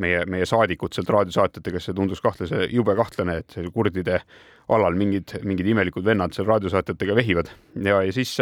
[0.02, 4.18] meie, meie saadikud sealt raadiosaatjatega, see tundus kahtlase, jube kahtlane, et kurdide
[4.74, 7.52] alal mingid, mingid imelikud vennad seal raadiosaatjatega vehivad.
[7.78, 8.34] Ja, ja siis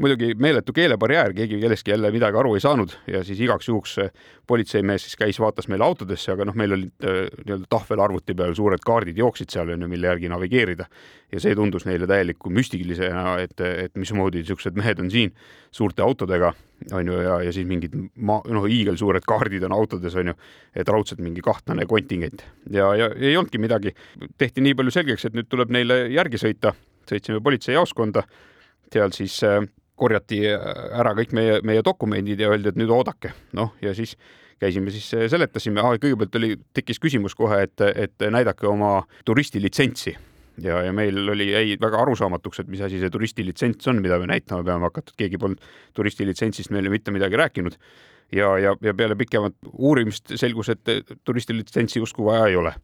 [0.00, 3.98] muidugi meeletu keelebarjäär, keegi kellestki jälle midagi aru ei saanud ja siis igaks juhuks
[4.48, 8.82] politseimees siis käis, vaatas meile autodesse, aga noh, meil olid äh, nii-öelda tahvelarvuti peal suured
[8.86, 10.88] kaardid jooksid seal onju, mille järgi navigeerida.
[11.30, 15.34] Ja see tundus neile täieliku müstilisena, et, et mismoodi niisugused mehed on siin
[15.70, 16.52] suurte autodega
[16.96, 20.34] onju ja, ja siis mingid maa, noh, hiigelsuured kaardid on autodes onju,
[20.74, 22.42] et raudselt mingi kahtlane kontingent.
[22.70, 23.94] Ja, ja ei olnudki midagi,
[24.40, 26.72] tehti nii palju selgeks, et nüüd tuleb neile järgi sõita,
[27.10, 28.24] sõitsime politseijaoskonda,
[28.90, 29.60] seal siis äh,
[30.00, 34.16] korjati äh, ära kõik meie, meie dokumendid ja öeldi, et nüüd oodake, noh ja siis
[34.60, 40.16] käisime siis äh, seletasime, kõigepealt oli, tekkis küsimus kohe, et, et näidake oma turistilitsentsi.
[40.60, 44.26] Ja, ja meil oli, jäi väga arusaamatuks, et mis asi see turistilitsents on, mida me
[44.28, 45.62] näitama peame hakata, et keegi polnud
[45.96, 47.78] turistilitsentsist meile mitte midagi rääkinud.
[48.34, 52.74] Ja, ja, ja peale pikemat uurimist selgus, et turistilitsentsi justkui vaja ei ole.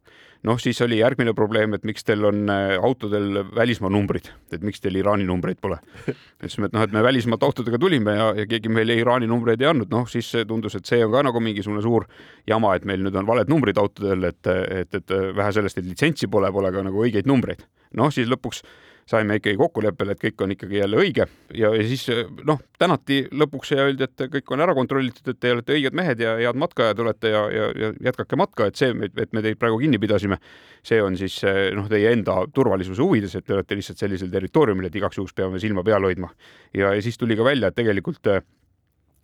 [0.47, 4.81] Noh, siis oli järgmine probleem, et miks teil on äh, autodel välismaa numbrid, et miks
[4.83, 5.79] teil Iraani numbreid pole.
[6.37, 9.71] ütlesime, et noh, et me välismaalt autodega tulime ja, ja keegi meile Iraani numbreid ei
[9.71, 12.07] andnud, noh siis tundus, et see on ka nagu mingisugune suur
[12.47, 16.29] jama, et meil nüüd on valed numbrid autodel, et, et, et vähe sellest, et litsentsi
[16.31, 17.65] pole, pole ka nagu õigeid numbreid.
[17.97, 18.63] noh, siis lõpuks
[19.07, 22.03] saime ikkagi kokkuleppele, et kõik on ikkagi jälle õige ja, ja siis
[22.47, 26.23] noh, tänati lõpuks ja öeldi, et kõik on ära kontrollitud, et te olete õiged mehed
[26.23, 29.79] ja head matkajad olete ja, ja, ja jätkake matka, et see, et me teid praegu
[29.81, 30.39] kinni pidasime,
[30.85, 31.39] see on siis
[31.77, 35.61] noh, teie enda turvalisuse huvides, et te olete lihtsalt sellisel territooriumil, et igaks juhuks peame
[35.63, 36.31] silma peal hoidma.
[36.73, 38.23] ja, ja siis tuli ka välja, et tegelikult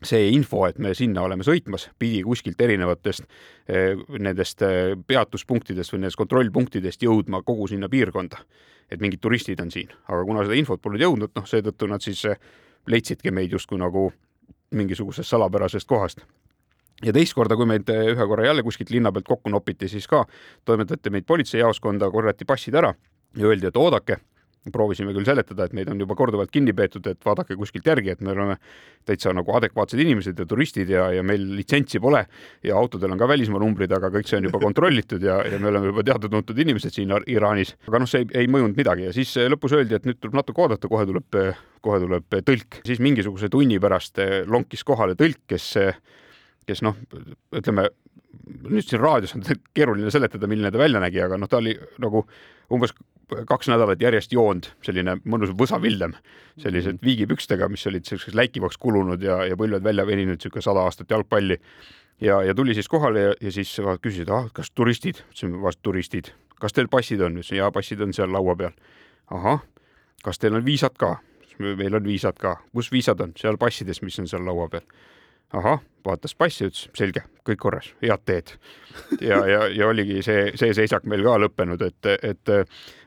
[0.03, 3.25] see info, et me sinna oleme sõitmas, pidi kuskilt erinevatest
[3.67, 8.43] eh, nendest eh, peatuspunktidest või nendest kontrollpunktidest jõudma kogu sinna piirkonda.
[8.91, 12.25] et mingid turistid on siin, aga kuna seda infot polnud jõudnud, noh, seetõttu nad siis
[12.25, 12.37] eh,
[12.87, 14.11] leidsidki meid justkui nagu
[14.71, 16.19] mingisugusest salapärasest kohast
[17.03, 20.25] ja teist korda, kui meid ühe korra jälle kuskilt linna pealt kokku nopiti, siis ka
[20.65, 22.93] toimetati meid politseijaoskonda, korjati passid ära
[23.37, 24.19] ja öeldi, et oodake
[24.71, 28.21] proovisime küll seletada, et meid on juba korduvalt kinni peetud, et vaadake kuskilt järgi, et
[28.23, 28.55] me oleme
[29.07, 32.23] täitsa nagu adekvaatsed inimesed ja turistid ja, ja meil litsentsi pole
[32.63, 35.71] ja autodel on ka välismaa numbrid, aga kõik see on juba kontrollitud ja, ja me
[35.71, 37.75] oleme juba teatud-tuntud inimesed siin Iraanis.
[37.89, 40.63] aga noh, see ei, ei mõjunud midagi ja siis lõpus öeldi, et nüüd tuleb natuke
[40.63, 41.39] oodata, kohe tuleb,
[41.83, 42.79] kohe tuleb tõlk.
[42.87, 45.73] siis mingisuguse tunni pärast lonkis kohale tõlk, kes,
[46.69, 46.95] kes noh,
[47.51, 47.89] ütleme
[48.43, 49.43] nüüd siin raadios on
[49.77, 52.23] keeruline seletada, milline ta välja nägi, aga noh, ta oli nagu
[52.73, 52.95] umbes
[53.49, 56.15] kaks nädalat järjest joonud, selline mõnus võsavillem,
[56.61, 57.05] sellised mhm.
[57.05, 61.59] viigipükstega, mis olid selliseks läikivaks kulunud ja, ja põlved välja veninud, niisugune sada aastat jalgpalli.
[62.21, 66.33] ja, ja tuli siis kohale ja, ja siis küsisid, ah, kas turistid, ütlesime vast turistid,
[66.59, 67.39] kas teil passid on?
[67.39, 68.73] ütlesin, jaa, passid on seal laua peal.
[69.31, 69.63] ahah,
[70.23, 71.17] kas teil on viisad ka?
[71.59, 72.57] meil on viisad ka.
[72.73, 73.33] kus viisad on?
[73.37, 74.87] seal passides, mis on seal laua peal
[75.53, 78.55] ahah, vaatas passi, ütles selge, kõik korras, head teed.
[79.21, 82.51] ja, ja, ja oligi see, see seisak meil ka lõppenud, et, et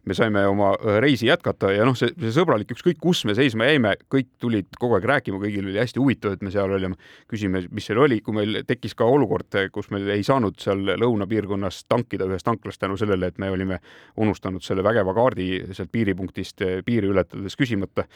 [0.06, 3.96] me saime oma reisi jätkata ja noh, see, see sõbralik, ükskõik kus me seisma jäime,
[4.12, 6.98] kõik tulid kogu aeg rääkima, kõigil oli hästi huvitav, et me seal olime.
[7.30, 11.84] küsime, mis seal oli, kui meil tekkis ka olukord, kus meil ei saanud seal lõunapiirkonnas
[11.90, 13.80] tankida ühes tanklas tänu sellele, et me olime
[14.16, 18.06] unustanud selle vägeva kaardi sealt piiripunktist piiri ületades küsimata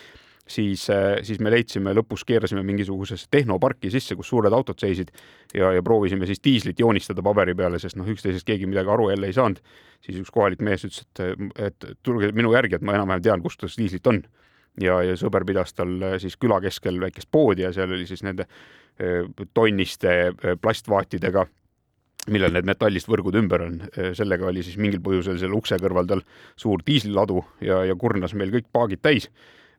[0.46, 5.12] siis, äh, siis me leidsime, lõpus keerasime mingisugusesse tehnoparki sisse, kus suured autod seisid
[5.54, 9.30] ja, ja proovisime siis diislit joonistada paberi peale, sest noh, üksteisest keegi midagi aru jälle
[9.30, 9.60] ei saanud.
[10.00, 13.56] siis üks kohalik mees ütles, et, et tulge minu järgi, et ma enam-vähem tean, kus
[13.60, 14.22] tas diislit on.
[14.80, 18.22] ja, ja sõber pidas tal äh, siis küla keskel väikest poodi ja seal oli siis
[18.22, 21.46] nende äh, tonniste plastvaatidega
[22.30, 23.78] millel need metallist võrgud ümber on,
[24.14, 26.20] sellega oli siis mingil põhjusel selle ukse kõrval tal
[26.54, 29.30] suur diisliladu ja, ja kurnas meil kõik paagid täis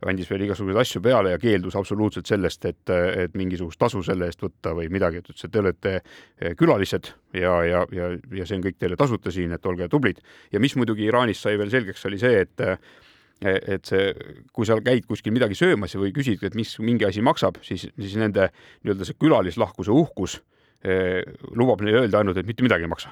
[0.10, 4.42] andis veel igasuguseid asju peale ja keeldus absoluutselt sellest, et, et mingisugust tasu selle eest
[4.42, 8.10] võtta või midagi, et ütles, et te olete eh, külalised ja, ja, ja,
[8.40, 10.22] ja see on kõik teile tasuta siin, et olge tublid.
[10.52, 12.68] ja mis muidugi Iraanis sai veel selgeks, oli see, et
[13.42, 14.12] et see,
[14.54, 18.14] kui sa käid kuskil midagi söömas või küsid, et mis mingi asi maksab, siis, siis
[18.22, 18.52] nende
[18.84, 20.36] nii-öelda see külalislahkuse uhkus
[20.86, 21.26] eh,
[21.58, 23.10] lubab neile öelda ainult, et mitte midagi ei maksa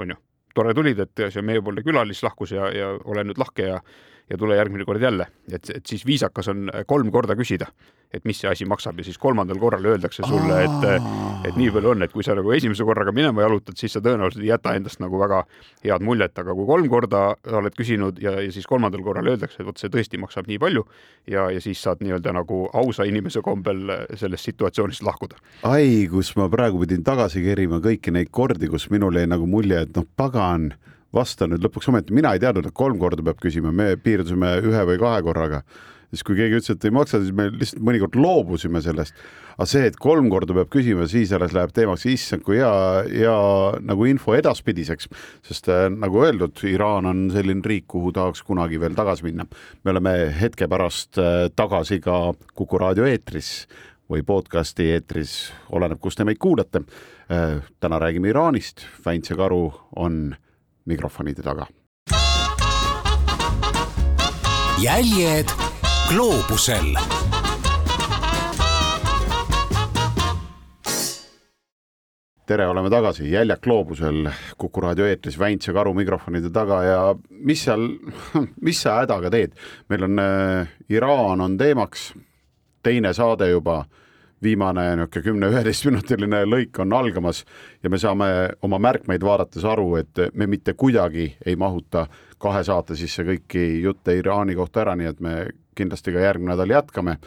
[0.00, 0.16] on ju.
[0.54, 3.80] tore tulid, et see meiepoolne külalis lahkus ja, ja ole nüüd lahke ja
[4.30, 7.66] ja tule järgmine kord jälle, et, et siis viisakas on kolm korda küsida,
[8.14, 10.86] et mis see asi maksab ja siis kolmandal korral öeldakse sulle, et,
[11.48, 14.44] et nii palju on, et kui sa nagu esimese korraga minema jalutad, siis sa tõenäoliselt
[14.44, 15.42] ei jäta endast nagu väga
[15.84, 17.22] head muljet, aga kui kolm korda
[17.60, 20.86] oled küsinud ja, ja siis kolmandal korral öeldakse, et vot see tõesti maksab nii palju
[21.30, 23.82] ja, ja siis saad nii-öelda nagu ausa inimese kombel
[24.14, 25.38] sellest situatsioonist lahkuda.
[25.70, 29.84] ai, kus ma praegu pidin tagasi kerima kõiki neid kordi, kus minul jäi nagu mulje,
[29.86, 30.70] et noh, pagan
[31.14, 34.84] vasta nüüd lõpuks ometi, mina ei teadnud, et kolm korda peab küsima, me piirdusime ühe
[34.92, 35.64] või kahe korraga.
[36.10, 39.14] siis kui keegi ütles, et ei maksa, siis me lihtsalt mõnikord loobusime sellest.
[39.56, 43.36] aga see, et kolm korda peab küsima, siis alles läheb teemaks, issand, kui hea, hea
[43.82, 45.08] nagu info edaspidiseks,
[45.46, 49.46] sest äh, nagu öeldud, Iraan on selline riik, kuhu tahaks kunagi veel tagasi minna.
[49.84, 53.66] me oleme hetke pärast äh, tagasi ka Kuku raadio eetris
[54.10, 56.82] või podcasti eetris, oleneb, kus te meid kuulate.
[57.30, 60.34] Äh, täna räägime Iraanist, Väints ja Karu on
[60.84, 61.66] mikrofonide taga.
[64.80, 65.46] jäljed
[66.08, 66.94] gloobusel.
[72.46, 74.28] Tere, oleme tagasi, Jäljak gloobusel.
[74.58, 77.84] Kuku raadio eetris, Väints ja Karu mikrofonide taga ja mis seal,
[78.66, 79.52] mis sa hädaga teed?
[79.88, 82.12] meil on äh, Iraan on teemaks,
[82.82, 83.84] teine saade juba
[84.42, 87.44] viimane niisugune kümne-üheteistminutiline lõik on algamas
[87.82, 88.28] ja me saame
[88.62, 92.06] oma märkmeid vaadates aru, et me mitte kuidagi ei mahuta
[92.40, 95.34] kahe saate sisse kõiki jutte Iraani kohta ära, nii et me
[95.76, 97.18] kindlasti ka järgmine nädal jätkame.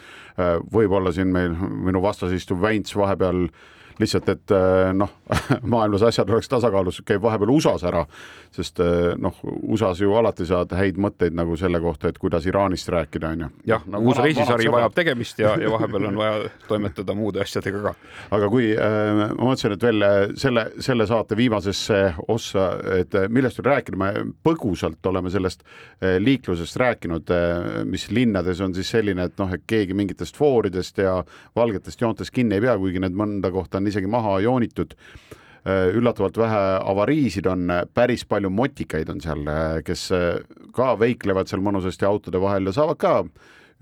[0.72, 3.48] võib-olla siin meil minu vastas istuv Väints vahepeal
[4.00, 5.10] lihtsalt, et eh, noh,
[5.74, 8.02] maailmas asjad oleks tasakaalus, käib vahepeal USA-s ära,
[8.54, 12.90] sest eh, noh, USA-s ju alati saad häid mõtteid nagu selle kohta, et kuidas Iraanist
[12.92, 13.50] rääkida, on ju.
[13.70, 17.94] jah nagu, uus reisisari vajab tegemist ja, ja vahepeal on vaja toimetada muude asjadega ka.
[18.38, 20.08] aga kui äh, ma mõtlesin, et veel
[20.40, 22.68] selle, selle saate viimasesse ossa,
[22.98, 24.10] et millest veel rääkida, me
[24.46, 29.62] põgusalt oleme sellest äh, liiklusest rääkinud äh,, mis linnades on siis selline, et noh, et
[29.70, 31.20] keegi mingitest fooridest ja
[31.56, 34.96] valgetest joontest kinni ei pea, kuigi need mõnda kohta on isegi maha joonitud.
[35.64, 40.42] Äh, üllatavalt vähe avariisid on, päris palju motikaid on seal, äh, kes äh,
[40.76, 43.14] ka veiklevad seal mõnusasti autode vahel ja saavad ka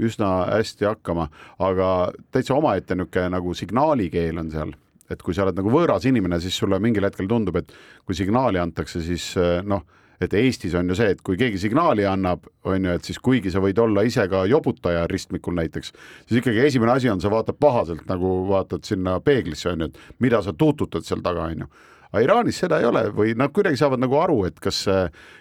[0.03, 1.26] üsna hästi hakkama,
[1.59, 1.88] aga
[2.34, 4.70] täitsa omaette niisugune nagu signaalikeel on seal,
[5.11, 7.74] et kui sa oled nagu võõras inimene, siis sulle mingil hetkel tundub, et
[8.07, 9.32] kui signaali antakse, siis
[9.66, 9.82] noh
[10.27, 13.53] et Eestis on ju see, et kui keegi signaali annab, on ju, et siis kuigi
[13.53, 15.93] sa võid olla ise ka jobutaja ristmikul näiteks,
[16.27, 20.23] siis ikkagi esimene asi on, sa vaatad pahaselt nagu vaatad sinna peeglisse, on ju, et
[20.25, 21.73] mida sa tuututad seal taga, on ju
[22.12, 24.84] aga Iraanis seda ei ole või nad kuidagi saavad nagu aru, et kas,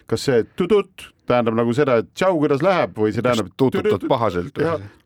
[0.07, 3.51] kas see tudut tähendab nagu seda, et tšau, kuidas läheb või see tähendab.
[3.59, 4.57] tuututad pahaselt.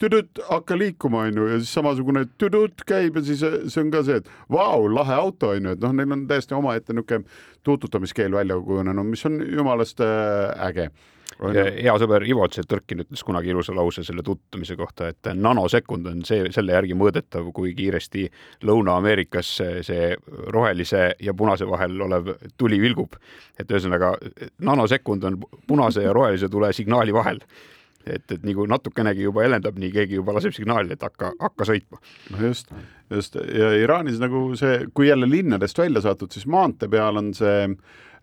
[0.01, 4.21] tudut, hakka liikuma, onju, ja siis samasugune tudut käib ja siis see on ka see,
[4.23, 7.25] et vau, lahe auto onju, et noh, neil on täiesti omaette niisugune
[7.65, 10.89] tuututamiskeel välja kujunenud, mis on jumalast äh, äge
[11.43, 16.47] hea sõber Ivo Tšetõrkin ütles kunagi ilusa lause selle tutvumise kohta, et nanosekund on see,
[16.55, 18.25] selle järgi mõõdetav, kui kiiresti
[18.67, 19.51] Lõuna-Ameerikas
[19.85, 20.09] see
[20.55, 23.15] rohelise ja punase vahel olev tuli vilgub.
[23.59, 24.15] et ühesõnaga
[24.59, 27.39] nanosekund on punase ja rohelise tule signaali vahel
[28.07, 32.01] et, et nagu natukenegi juba helendab, nii keegi juba laseb signaali, et hakka, hakka sõitma.
[32.31, 32.73] no just,
[33.13, 37.69] just ja Iraanis nagu see, kui jälle linnadest välja satud, siis maantee peal on see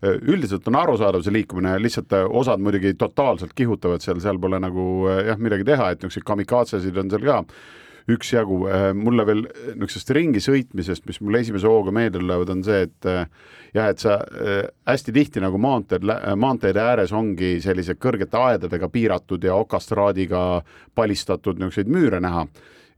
[0.03, 5.07] üldiselt on arusaadav see liikumine, lihtsalt äh, osad muidugi totaalselt kihutavad seal, seal pole nagu
[5.07, 7.37] äh, jah, midagi teha, et niisuguseid kamikaatsesid on seal ka
[8.11, 8.59] üksjagu.
[8.67, 13.09] Äh, mulle veel niisugusest ringi sõitmisest, mis mulle esimese hooga meelde tulevad, on see, et
[13.73, 14.19] jah, et sa
[14.89, 16.05] hästi tihti nagu maanteed,
[16.39, 20.43] maanteede ääres ongi sellised kõrgete aedadega piiratud ja okastraadiga
[20.95, 22.47] palistatud niisuguseid müüre näha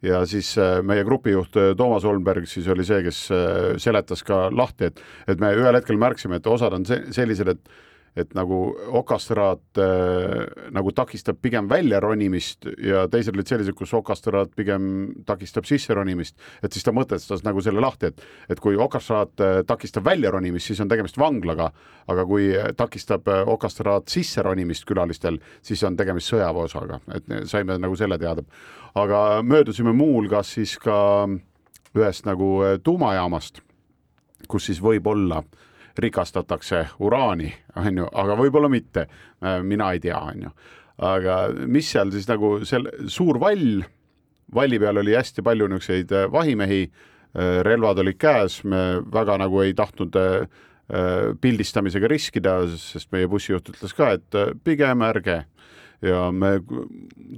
[0.06, 4.48] ja siis äh, meie grupijuht äh, Toomas Olmberg siis oli see, kes äh, seletas ka
[4.54, 7.76] lahti, et, et me ühel hetkel märkasime, et osad on sellised, et
[8.16, 8.58] et nagu
[8.96, 10.46] okastraat äh,
[10.76, 14.86] nagu takistab pigem välja ronimist ja teised olid sellised, kus okastraat pigem
[15.28, 18.24] takistab sisse ronimist, et siis ta mõtestas nagu selle lahti, et
[18.56, 21.72] et kui okastraat äh, takistab välja ronimist, siis on tegemist vanglaga,
[22.08, 22.48] aga kui
[22.78, 28.44] takistab äh, okastraat sisse ronimist külalistel, siis on tegemist sõjaväeosaga, et saime nagu selle teada.
[28.96, 31.28] aga möödusime muuhulgas siis ka
[31.96, 33.62] ühest nagu äh, tuumajaamast,
[34.48, 35.65] kus siis võib olla äh,
[36.00, 39.08] rikastatakse uraani, on ju, aga võib-olla mitte.
[39.44, 40.56] Äh, mina ei tea, on ju.
[41.06, 43.82] aga mis seal siis nagu seal suur vall,
[44.56, 49.62] valli peal oli hästi palju niisuguseid äh, vahimehi, äh, relvad olid käes, me väga nagu
[49.66, 50.22] ei tahtnud
[51.42, 55.40] pildistamisega riskida, sest meie bussijuht ütles ka, et pigem ärge
[56.02, 56.58] ja me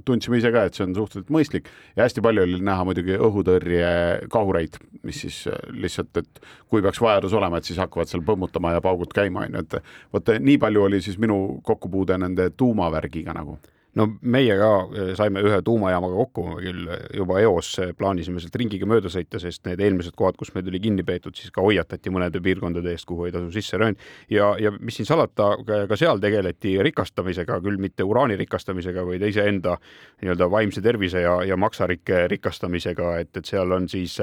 [0.04, 1.70] tundsime ise ka, et see on suhteliselt mõistlik.
[1.96, 7.36] Ja hästi palju oli näha muidugi õhutõrjekahureid, mis siis äh, lihtsalt, et kui peaks vajadus
[7.38, 9.80] olema, et siis hakkavad seal põmmutama ja paugud käima, on ju, et
[10.14, 13.58] vot nii palju oli siis minu kokkupuude nende tuumavärgiga nagu
[13.96, 19.10] no meie ka eh, saime ühe tuumajaamaga kokku, küll juba eos plaanisime sealt ringiga mööda
[19.12, 22.92] sõita, sest need eelmised kohad, kus meid oli kinni peetud, siis ka hoiatati mõnede piirkondade
[22.92, 23.96] eest, kuhu ei tasu sisse röön.
[24.30, 29.78] ja, ja mis siin salata, ka seal tegeleti rikastamisega, küll mitte uraani rikastamisega, vaid iseenda
[30.22, 34.18] nii-öelda vaimse tervise ja, ja maksarike rikastamisega, et, et seal on siis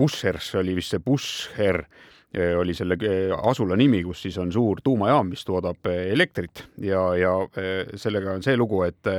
[0.00, 1.84] Bushers oli vist see Busher
[2.58, 2.96] oli selle
[3.42, 6.62] asula nimi, kus siis on suur tuumajaam, mis toodab elektrit.
[6.78, 7.32] Ja, ja
[7.98, 9.10] sellega on see lugu, et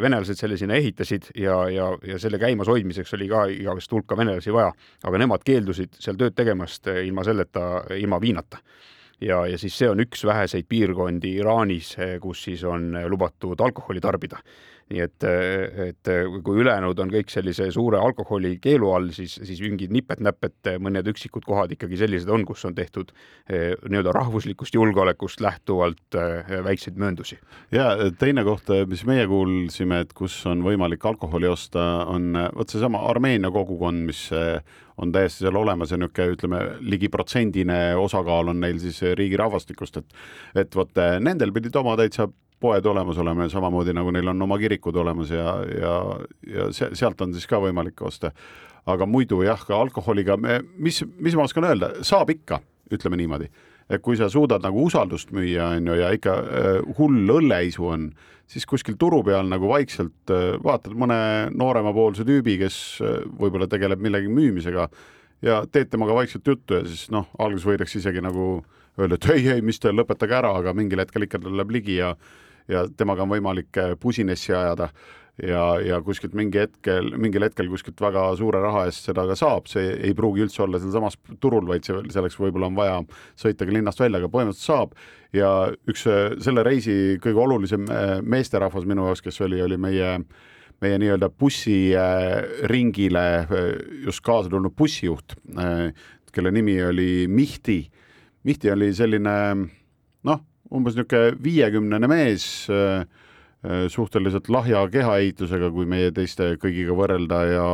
[0.00, 4.52] venelased selle sinna ehitasid ja, ja, ja selle käimas hoidmiseks oli ka igavest hulka venelasi
[4.52, 4.72] vaja,
[5.04, 8.60] aga nemad keeldusid seal tööd tegemast ilma selleta, ilma viinata.
[9.20, 14.40] Ja, ja siis see on üks väheseid piirkondi Iraanis, kus siis on lubatud alkoholi tarbida
[14.94, 15.26] nii et,
[15.88, 16.10] et
[16.46, 21.46] kui ülejäänud on kõik sellise suure alkoholi keelu all, siis, siis mingid nipet-näpet, mõned üksikud
[21.46, 23.10] kohad ikkagi sellised on, kus on tehtud
[23.48, 27.38] eh, nii-öelda rahvuslikust julgeolekust lähtuvalt eh, väikseid mööndusi.
[27.74, 33.02] ja teine koht, mis meie kuulsime, et kus on võimalik alkoholi osta, on vot seesama
[33.10, 34.60] Armeenia kogukond, mis eh,
[35.00, 39.98] on täiesti seal olemas ja niisugune, ütleme, ligi protsendine osakaal on neil siis riigi rahvastikust,
[39.98, 42.28] et et vot nendel pidid oma täitsa
[42.64, 45.94] poed olemas olema ja samamoodi nagu neil on oma kirikud olemas ja, ja,
[46.48, 48.32] ja sealt on siis ka võimalik osta.
[48.86, 52.58] aga muidu jah, ka alkoholiga me, mis, mis ma oskan öelda, saab ikka,
[52.92, 53.48] ütleme niimoodi,
[53.88, 58.10] et kui sa suudad nagu usaldust müüa, on ju, ja ikka äh, hull õlleisu on,
[58.50, 61.16] siis kuskil turu peal nagu vaikselt äh, vaatad mõne
[61.56, 64.90] nooremapoolse tüübi, kes äh, võib-olla tegeleb millegi müümisega
[65.44, 68.58] ja teed temaga vaikselt juttu ja siis noh, alguses võidakse isegi nagu
[68.98, 71.98] öelda, et ei, ei, mis te lõpetage ära, aga mingil hetkel ikka ta läheb ligi
[71.98, 72.14] ja
[72.68, 74.90] ja temaga on võimalik äh, pusinessi ajada
[75.42, 79.68] ja, ja kuskilt mingi hetkel, mingil hetkel kuskilt väga suure raha eest seda ka saab,
[79.70, 82.96] see ei pruugi üldse olla sealsamas turul, vaid see, selleks võib-olla on vaja
[83.40, 84.96] sõitagi linnast välja, aga põhimõtteliselt saab.
[85.34, 85.50] ja
[85.90, 90.18] üks äh, selle reisi kõige olulisem äh, meesterahvas minu jaoks, kes oli, oli meie
[90.82, 93.22] meie nii-öelda bussiringile
[94.04, 95.32] just kaasa tulnud bussijuht,
[96.34, 97.78] kelle nimi oli Mihti.
[98.44, 99.70] Mihti oli selline noh,
[100.72, 103.04] umbes niisugune viiekümnene mees äh,
[103.64, 107.68] äh, suhteliselt lahja kehaehitusega, kui meie teiste kõigiga võrrelda ja,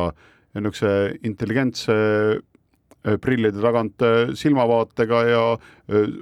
[0.51, 4.03] ja niisuguse intelligentse äh, prillide tagant
[4.37, 5.45] silmavaatega ja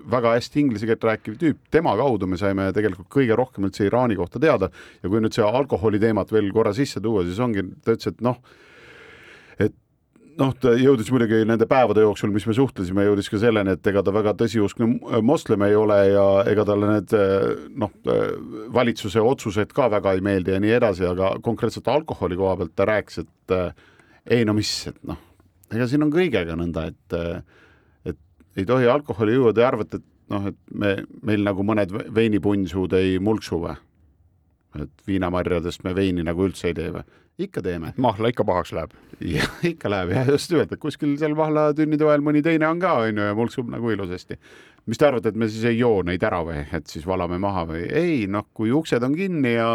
[0.10, 4.16] väga hästi inglise keelt rääkiv tüüp, tema kaudu me saime tegelikult kõige rohkem üldse Iraani
[4.18, 4.72] kohta teada.
[5.04, 8.24] Ja kui nüüd see alkoholi teemat veel korra sisse tuua, siis ongi, ta ütles, et
[8.26, 8.40] noh,
[10.40, 14.04] noh, ta jõudis muidugi nende päevade jooksul, mis me suhtlesime, jõudis ka selleni, et ega
[14.06, 14.88] ta väga tõsiuskne
[15.26, 17.16] moslem ei ole ja ega talle need
[17.82, 17.94] noh,
[18.76, 22.88] valitsuse otsused ka väga ei meeldi ja nii edasi, aga konkreetselt alkoholi koha pealt ta
[22.90, 23.58] rääkis, et
[24.40, 25.20] ei no mis, et noh,
[25.74, 27.20] ega siin on kõigega nõnda, et
[28.14, 28.20] et
[28.58, 33.20] ei tohi alkoholi juua, te arvate, et noh, et me, meil nagu mõned veinipunnsuud ei
[33.24, 33.78] mulksu või?
[34.78, 37.04] et viinamarjadest me veini nagu üldse ei tee või?
[37.40, 37.94] Ikka teeme.
[37.98, 38.96] mahla ikka pahaks läheb.
[39.36, 42.96] jah, ikka läheb jah, just nimelt, et kuskil seal mahlatünnide vahel mõni teine on ka,
[43.06, 44.40] on ju, ja mulksub nagu ilusasti.
[44.90, 47.66] mis te arvate, et me siis ei joo neid ära või, et siis valame maha
[47.70, 47.86] või?
[47.88, 49.70] ei, noh, kui uksed on kinni ja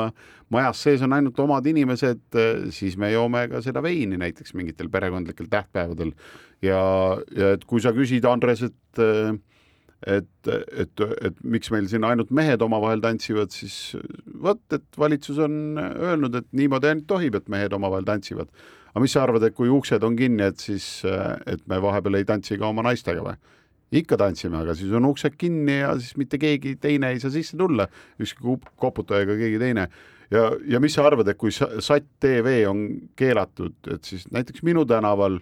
[0.54, 2.38] majas sees on ainult omad inimesed,
[2.74, 6.12] siis me joome ka seda veini näiteks mingitel perekondlikel tähtpäevadel.
[6.62, 6.84] ja,
[7.36, 9.04] ja et kui sa küsid, Andres, et
[10.07, 13.96] et, et, et miks meil siin ainult mehed omavahel tantsivad, siis
[14.42, 18.50] vot, et valitsus on öelnud, et niimoodi ainult tohib, et mehed omavahel tantsivad.
[18.92, 21.02] aga mis sa arvad, et kui uksed on kinni, et siis,
[21.50, 23.36] et me vahepeal ei tantsi ka oma naistega või?
[23.94, 27.55] ikka tantsime, aga siis on uksed kinni ja siis mitte keegi teine ei saa sisse
[27.57, 27.86] tulla,
[28.18, 29.88] ükski koputaja ega keegi teine.
[30.34, 32.86] ja, ja mis sa arvad, et kui Satt TV on
[33.16, 35.38] keelatud, et siis näiteks minu tänaval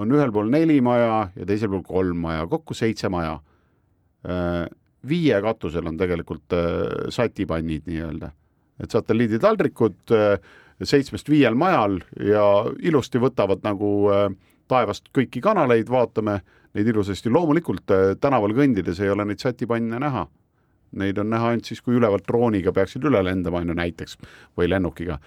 [0.00, 3.40] on ühel pool neli maja ja teisel pool kolm maja, kokku seitse maja
[5.08, 8.30] viie katusel on tegelikult äh, satipannid nii-öelda,
[8.82, 10.36] et satelliiditaldrikud äh,
[10.82, 12.44] seitsmest viiel majal ja
[12.82, 13.90] ilusti võtavad nagu
[14.70, 16.40] taevast kõiki kanaleid, vaatame
[16.74, 20.24] neid ilusasti, loomulikult tänaval kõndides ei ole neid satipanne näha.
[20.98, 24.16] Neid on näha ainult siis, kui ülevalt drooniga peaksid üle lendama, on ju näiteks,
[24.58, 25.18] või lennukiga.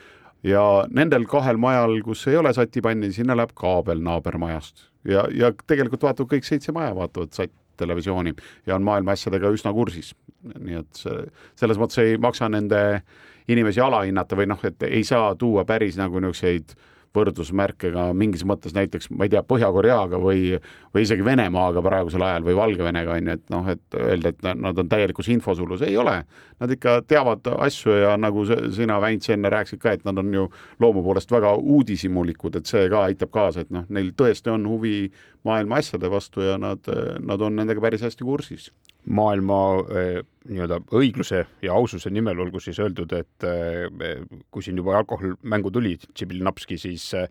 [0.43, 6.03] ja nendel kahel majal, kus ei ole satipanni, sinna läheb kaabel naabermajast ja, ja tegelikult
[6.03, 8.34] vaatab kõik seitse maja, vaatavad sat-, televisiooni
[8.67, 10.13] ja on maailma asjadega üsna kursis.
[10.45, 11.23] nii et see,
[11.57, 13.01] selles mõttes ei maksa nende
[13.47, 16.76] inimesi alahinnata või noh, et ei saa tuua päris nagu niisuguseid
[17.15, 20.57] võrdusmärke ka mingis mõttes näiteks, ma ei tea, Põhja-Koreaga või,
[20.93, 24.82] või isegi Venemaaga praegusel ajal või Valgevenega on ju, et noh, et öelda, et nad
[24.82, 26.17] on täielikus infosulus, ei ole.
[26.61, 30.49] Nad ikka teavad asju ja nagu sina, Väints, enne rääkisid ka, et nad on ju
[30.84, 34.97] loomu poolest väga uudishimulikud, et see ka aitab kaasa, et noh, neil tõesti on huvi
[35.45, 36.87] maailma asjade vastu ja nad,
[37.21, 38.69] nad on nendega päris hästi kursis.
[39.05, 39.57] Maailma
[39.93, 40.19] eh,
[40.49, 45.69] nii-öelda õigluse ja aususe nimel olgu siis öeldud, et eh, kui siin juba alkohol mängu
[45.73, 47.29] tuli, Tšibilnapski, siis eh,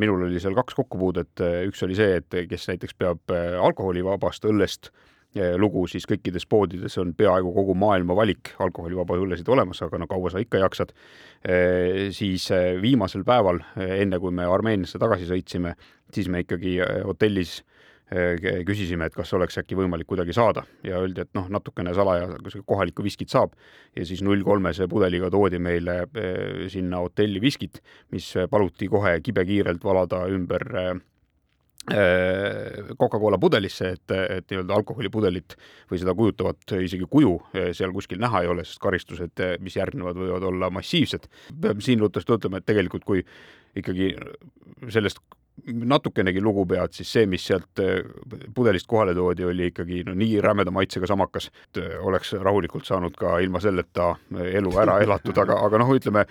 [0.00, 3.36] minul oli seal kaks kokkupuudet, üks oli see, et kes näiteks peab
[3.68, 4.92] alkoholivabast õllest
[5.34, 8.52] lugu, siis kõikides poodides on peaaegu kogu maailma valik.
[8.58, 10.94] Alkoholivaba õllesid olemas, aga no kaua sa ikka jaksad.
[12.10, 12.48] siis
[12.82, 15.76] viimasel päeval, enne kui me Armeeniasse tagasi sõitsime,
[16.12, 17.60] siis me ikkagi hotellis
[18.66, 20.64] küsisime, et kas oleks äkki võimalik kuidagi saada.
[20.82, 22.26] Ja öeldi, et noh, natukene salaja
[22.66, 23.54] kohalikku viskit saab.
[23.94, 26.02] Ja siis null kolmese pudeliga toodi meile
[26.68, 27.78] sinna hotelli viskit,
[28.10, 30.66] mis paluti kohe kibekiirelt valada ümber
[31.90, 35.56] Coca-Cola pudelisse, et, et nii-öelda alkoholipudelit
[35.90, 37.32] või seda kujutavat isegi kuju
[37.74, 41.26] seal kuskil näha ei ole, sest karistused, mis järgnevad, võivad olla massiivsed.
[41.60, 43.24] peame siin rutast ütlema, et tegelikult kui
[43.80, 44.12] ikkagi
[44.92, 45.22] sellest
[45.66, 48.00] natukenegi lugu pead, siis see, mis sealt äh,
[48.54, 53.16] pudelist kohale toodi, oli ikkagi no nii rämeda maitsega samakas, et äh, oleks rahulikult saanud
[53.18, 56.26] ka ilma selleta äh, elu ära elatud, aga, aga noh, ütleme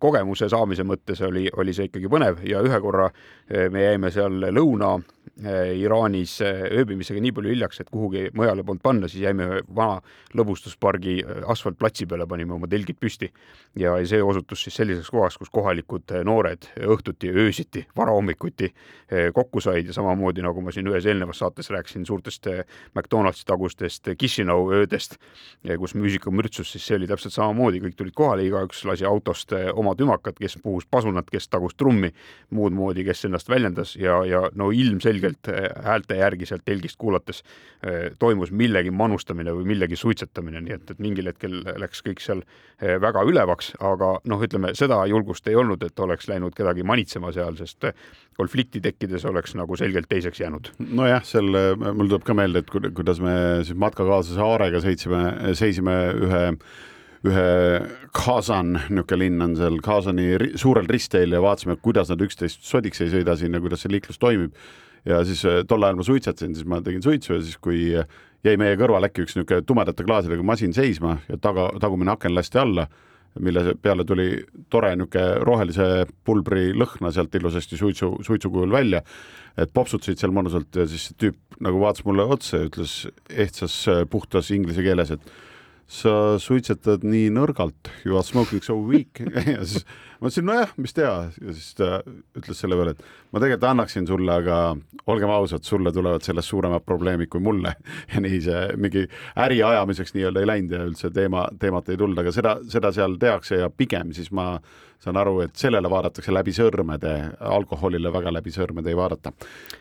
[0.00, 3.08] kogemuse saamise mõttes oli, oli see ikkagi põnev ja ühe korra
[3.48, 4.96] me jäime seal lõuna
[5.74, 9.98] Iraanis ööbimisega nii palju hiljaks, et kuhugi mujale polnud panna, siis jäime vana
[10.36, 11.16] lõbustuspargi
[11.50, 13.30] asfaltplatsi peale, panime oma telgid püsti.
[13.80, 18.70] Ja see osutus siis selliseks kohaks, kus kohalikud noored õhtuti, öösiti, varahommikuti
[19.34, 19.88] kokku said.
[19.90, 22.46] Ja samamoodi nagu ma siin ühes eelnevas saates rääkisin suurtest
[22.94, 25.18] McDonaldsi tagustest Chisinau öödest,
[25.80, 29.96] kus muusika mürtsus, siis see oli täpselt samamoodi, kõik tulid kohale, igaüks lasi autost oma
[29.98, 32.12] tümakad, kes puhus pasunat, kes tagus trummi,
[32.54, 33.96] muud moodi, kes ennast väljendas.
[33.98, 37.42] Ja, ja no ilmselgelt selgelt eh, häälte järgi sealt telgist kuulates
[37.82, 42.42] eh, toimus millegi manustamine või millegi suitsetamine, nii et, et mingil hetkel läks kõik seal
[42.80, 47.32] eh, väga ülevaks, aga noh, ütleme seda julgust ei olnud, et oleks läinud kedagi manitsema
[47.34, 47.90] seal, sest
[48.38, 50.72] konflikti tekkides oleks nagu selgelt teiseks jäänud.
[50.78, 56.42] nojah, selle, mul tuleb ka meelde, et kuidas me siis matkakaaslase Aarega sõitsime, seisime ühe
[57.24, 57.44] ühe
[58.14, 63.12] Kazan, niisugune linn on seal Kazani suurel ristteel ja vaatasime, kuidas nad üksteist sodiks ei
[63.12, 64.52] sõida siin ja kuidas see liiklus toimib
[65.08, 68.08] ja siis äh, tol ajal ma suitsetasin, siis ma tegin suitsu ja siis, kui äh,
[68.44, 72.60] jäi meie kõrval äkki üks niisugune tumedate klaasidega masin seisma ja taga, tagumine aken lasti
[72.60, 72.86] alla,
[73.40, 74.28] mille peale tuli
[74.70, 75.88] tore niisugune rohelise
[76.24, 79.02] pulbri lõhna sealt ilusasti suitsu, suitsu kujul välja,
[79.56, 83.00] et popsutasid seal mõnusalt ja siis tüüp nagu vaatas mulle otsa ja ütles
[83.30, 85.34] ehtsas äh, puhtas inglise keeles, et
[85.90, 89.20] sa suitsetad nii nõrgalt, you are smoking so weak
[89.54, 89.84] ja siis
[90.20, 91.88] ma ütlesin, nojah, mis teha ja siis ta
[92.38, 93.02] ütles selle peale, et
[93.34, 94.58] ma tegelikult annaksin sulle, aga
[95.12, 97.74] olgem ausad, sulle tulevad sellest suuremad probleemid kui mulle.
[98.14, 99.04] Ja nii see mingi
[99.40, 103.18] äri ajamiseks nii-öelda ei läinud ja üldse teema, teemat ei tulnud, aga seda, seda seal
[103.20, 104.54] tehakse ja pigem siis ma
[105.04, 107.12] saan aru, et sellele vaadatakse läbi sõrmede,
[107.44, 109.32] alkoholile väga läbi sõrmede ei vaadata.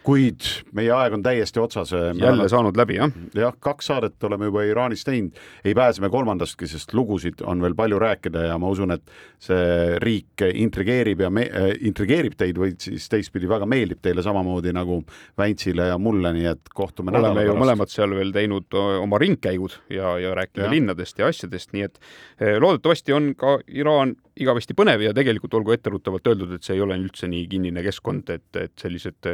[0.03, 0.43] kuid
[0.75, 1.91] meie aeg on täiesti otsas.
[1.91, 3.11] jälle oleme, saanud läbi, jah?
[3.35, 7.75] jah, kaks saadet oleme juba Iraanis teinud, ei pääse me kolmandastki, sest lugusid on veel
[7.75, 9.03] palju rääkida ja ma usun, et
[9.43, 14.73] see riik intrigeerib ja me, äh, intrigeerib teid või siis teistpidi väga meeldib teile samamoodi
[14.75, 15.01] nagu
[15.39, 20.17] Väntsile ja mulle, nii et kohtume oleme ju mõlemad seal veel teinud oma ringkäigud ja,
[20.21, 21.99] ja rääkinud linnadest ja asjadest, nii et
[22.39, 26.83] eh, loodetavasti on ka Iraan igavesti põnev ja tegelikult olgu etteruttavalt öeldud, et see ei
[26.85, 29.29] ole üldse nii kinnine keskkond, et, et sellised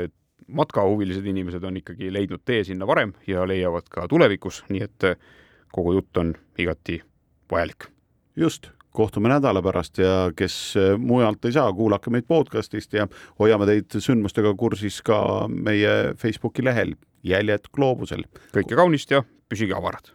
[0.48, 5.08] matkahuvilised inimesed on ikkagi leidnud tee sinna varem ja leiavad ka tulevikus, nii et
[5.76, 7.02] kogu jutt on igati
[7.52, 7.90] vajalik.
[8.36, 13.08] just, kohtume nädala pärast ja kes mujalt ei saa, kuulake meid podcastist ja
[13.40, 18.24] hoiame teid sündmustega kursis ka meie Facebooki lehel Jäljed gloobusel.
[18.56, 20.14] kõike kaunist ja püsige avarad.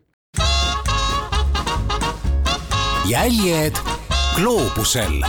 [3.05, 3.77] jäljed
[4.37, 5.21] gloobusel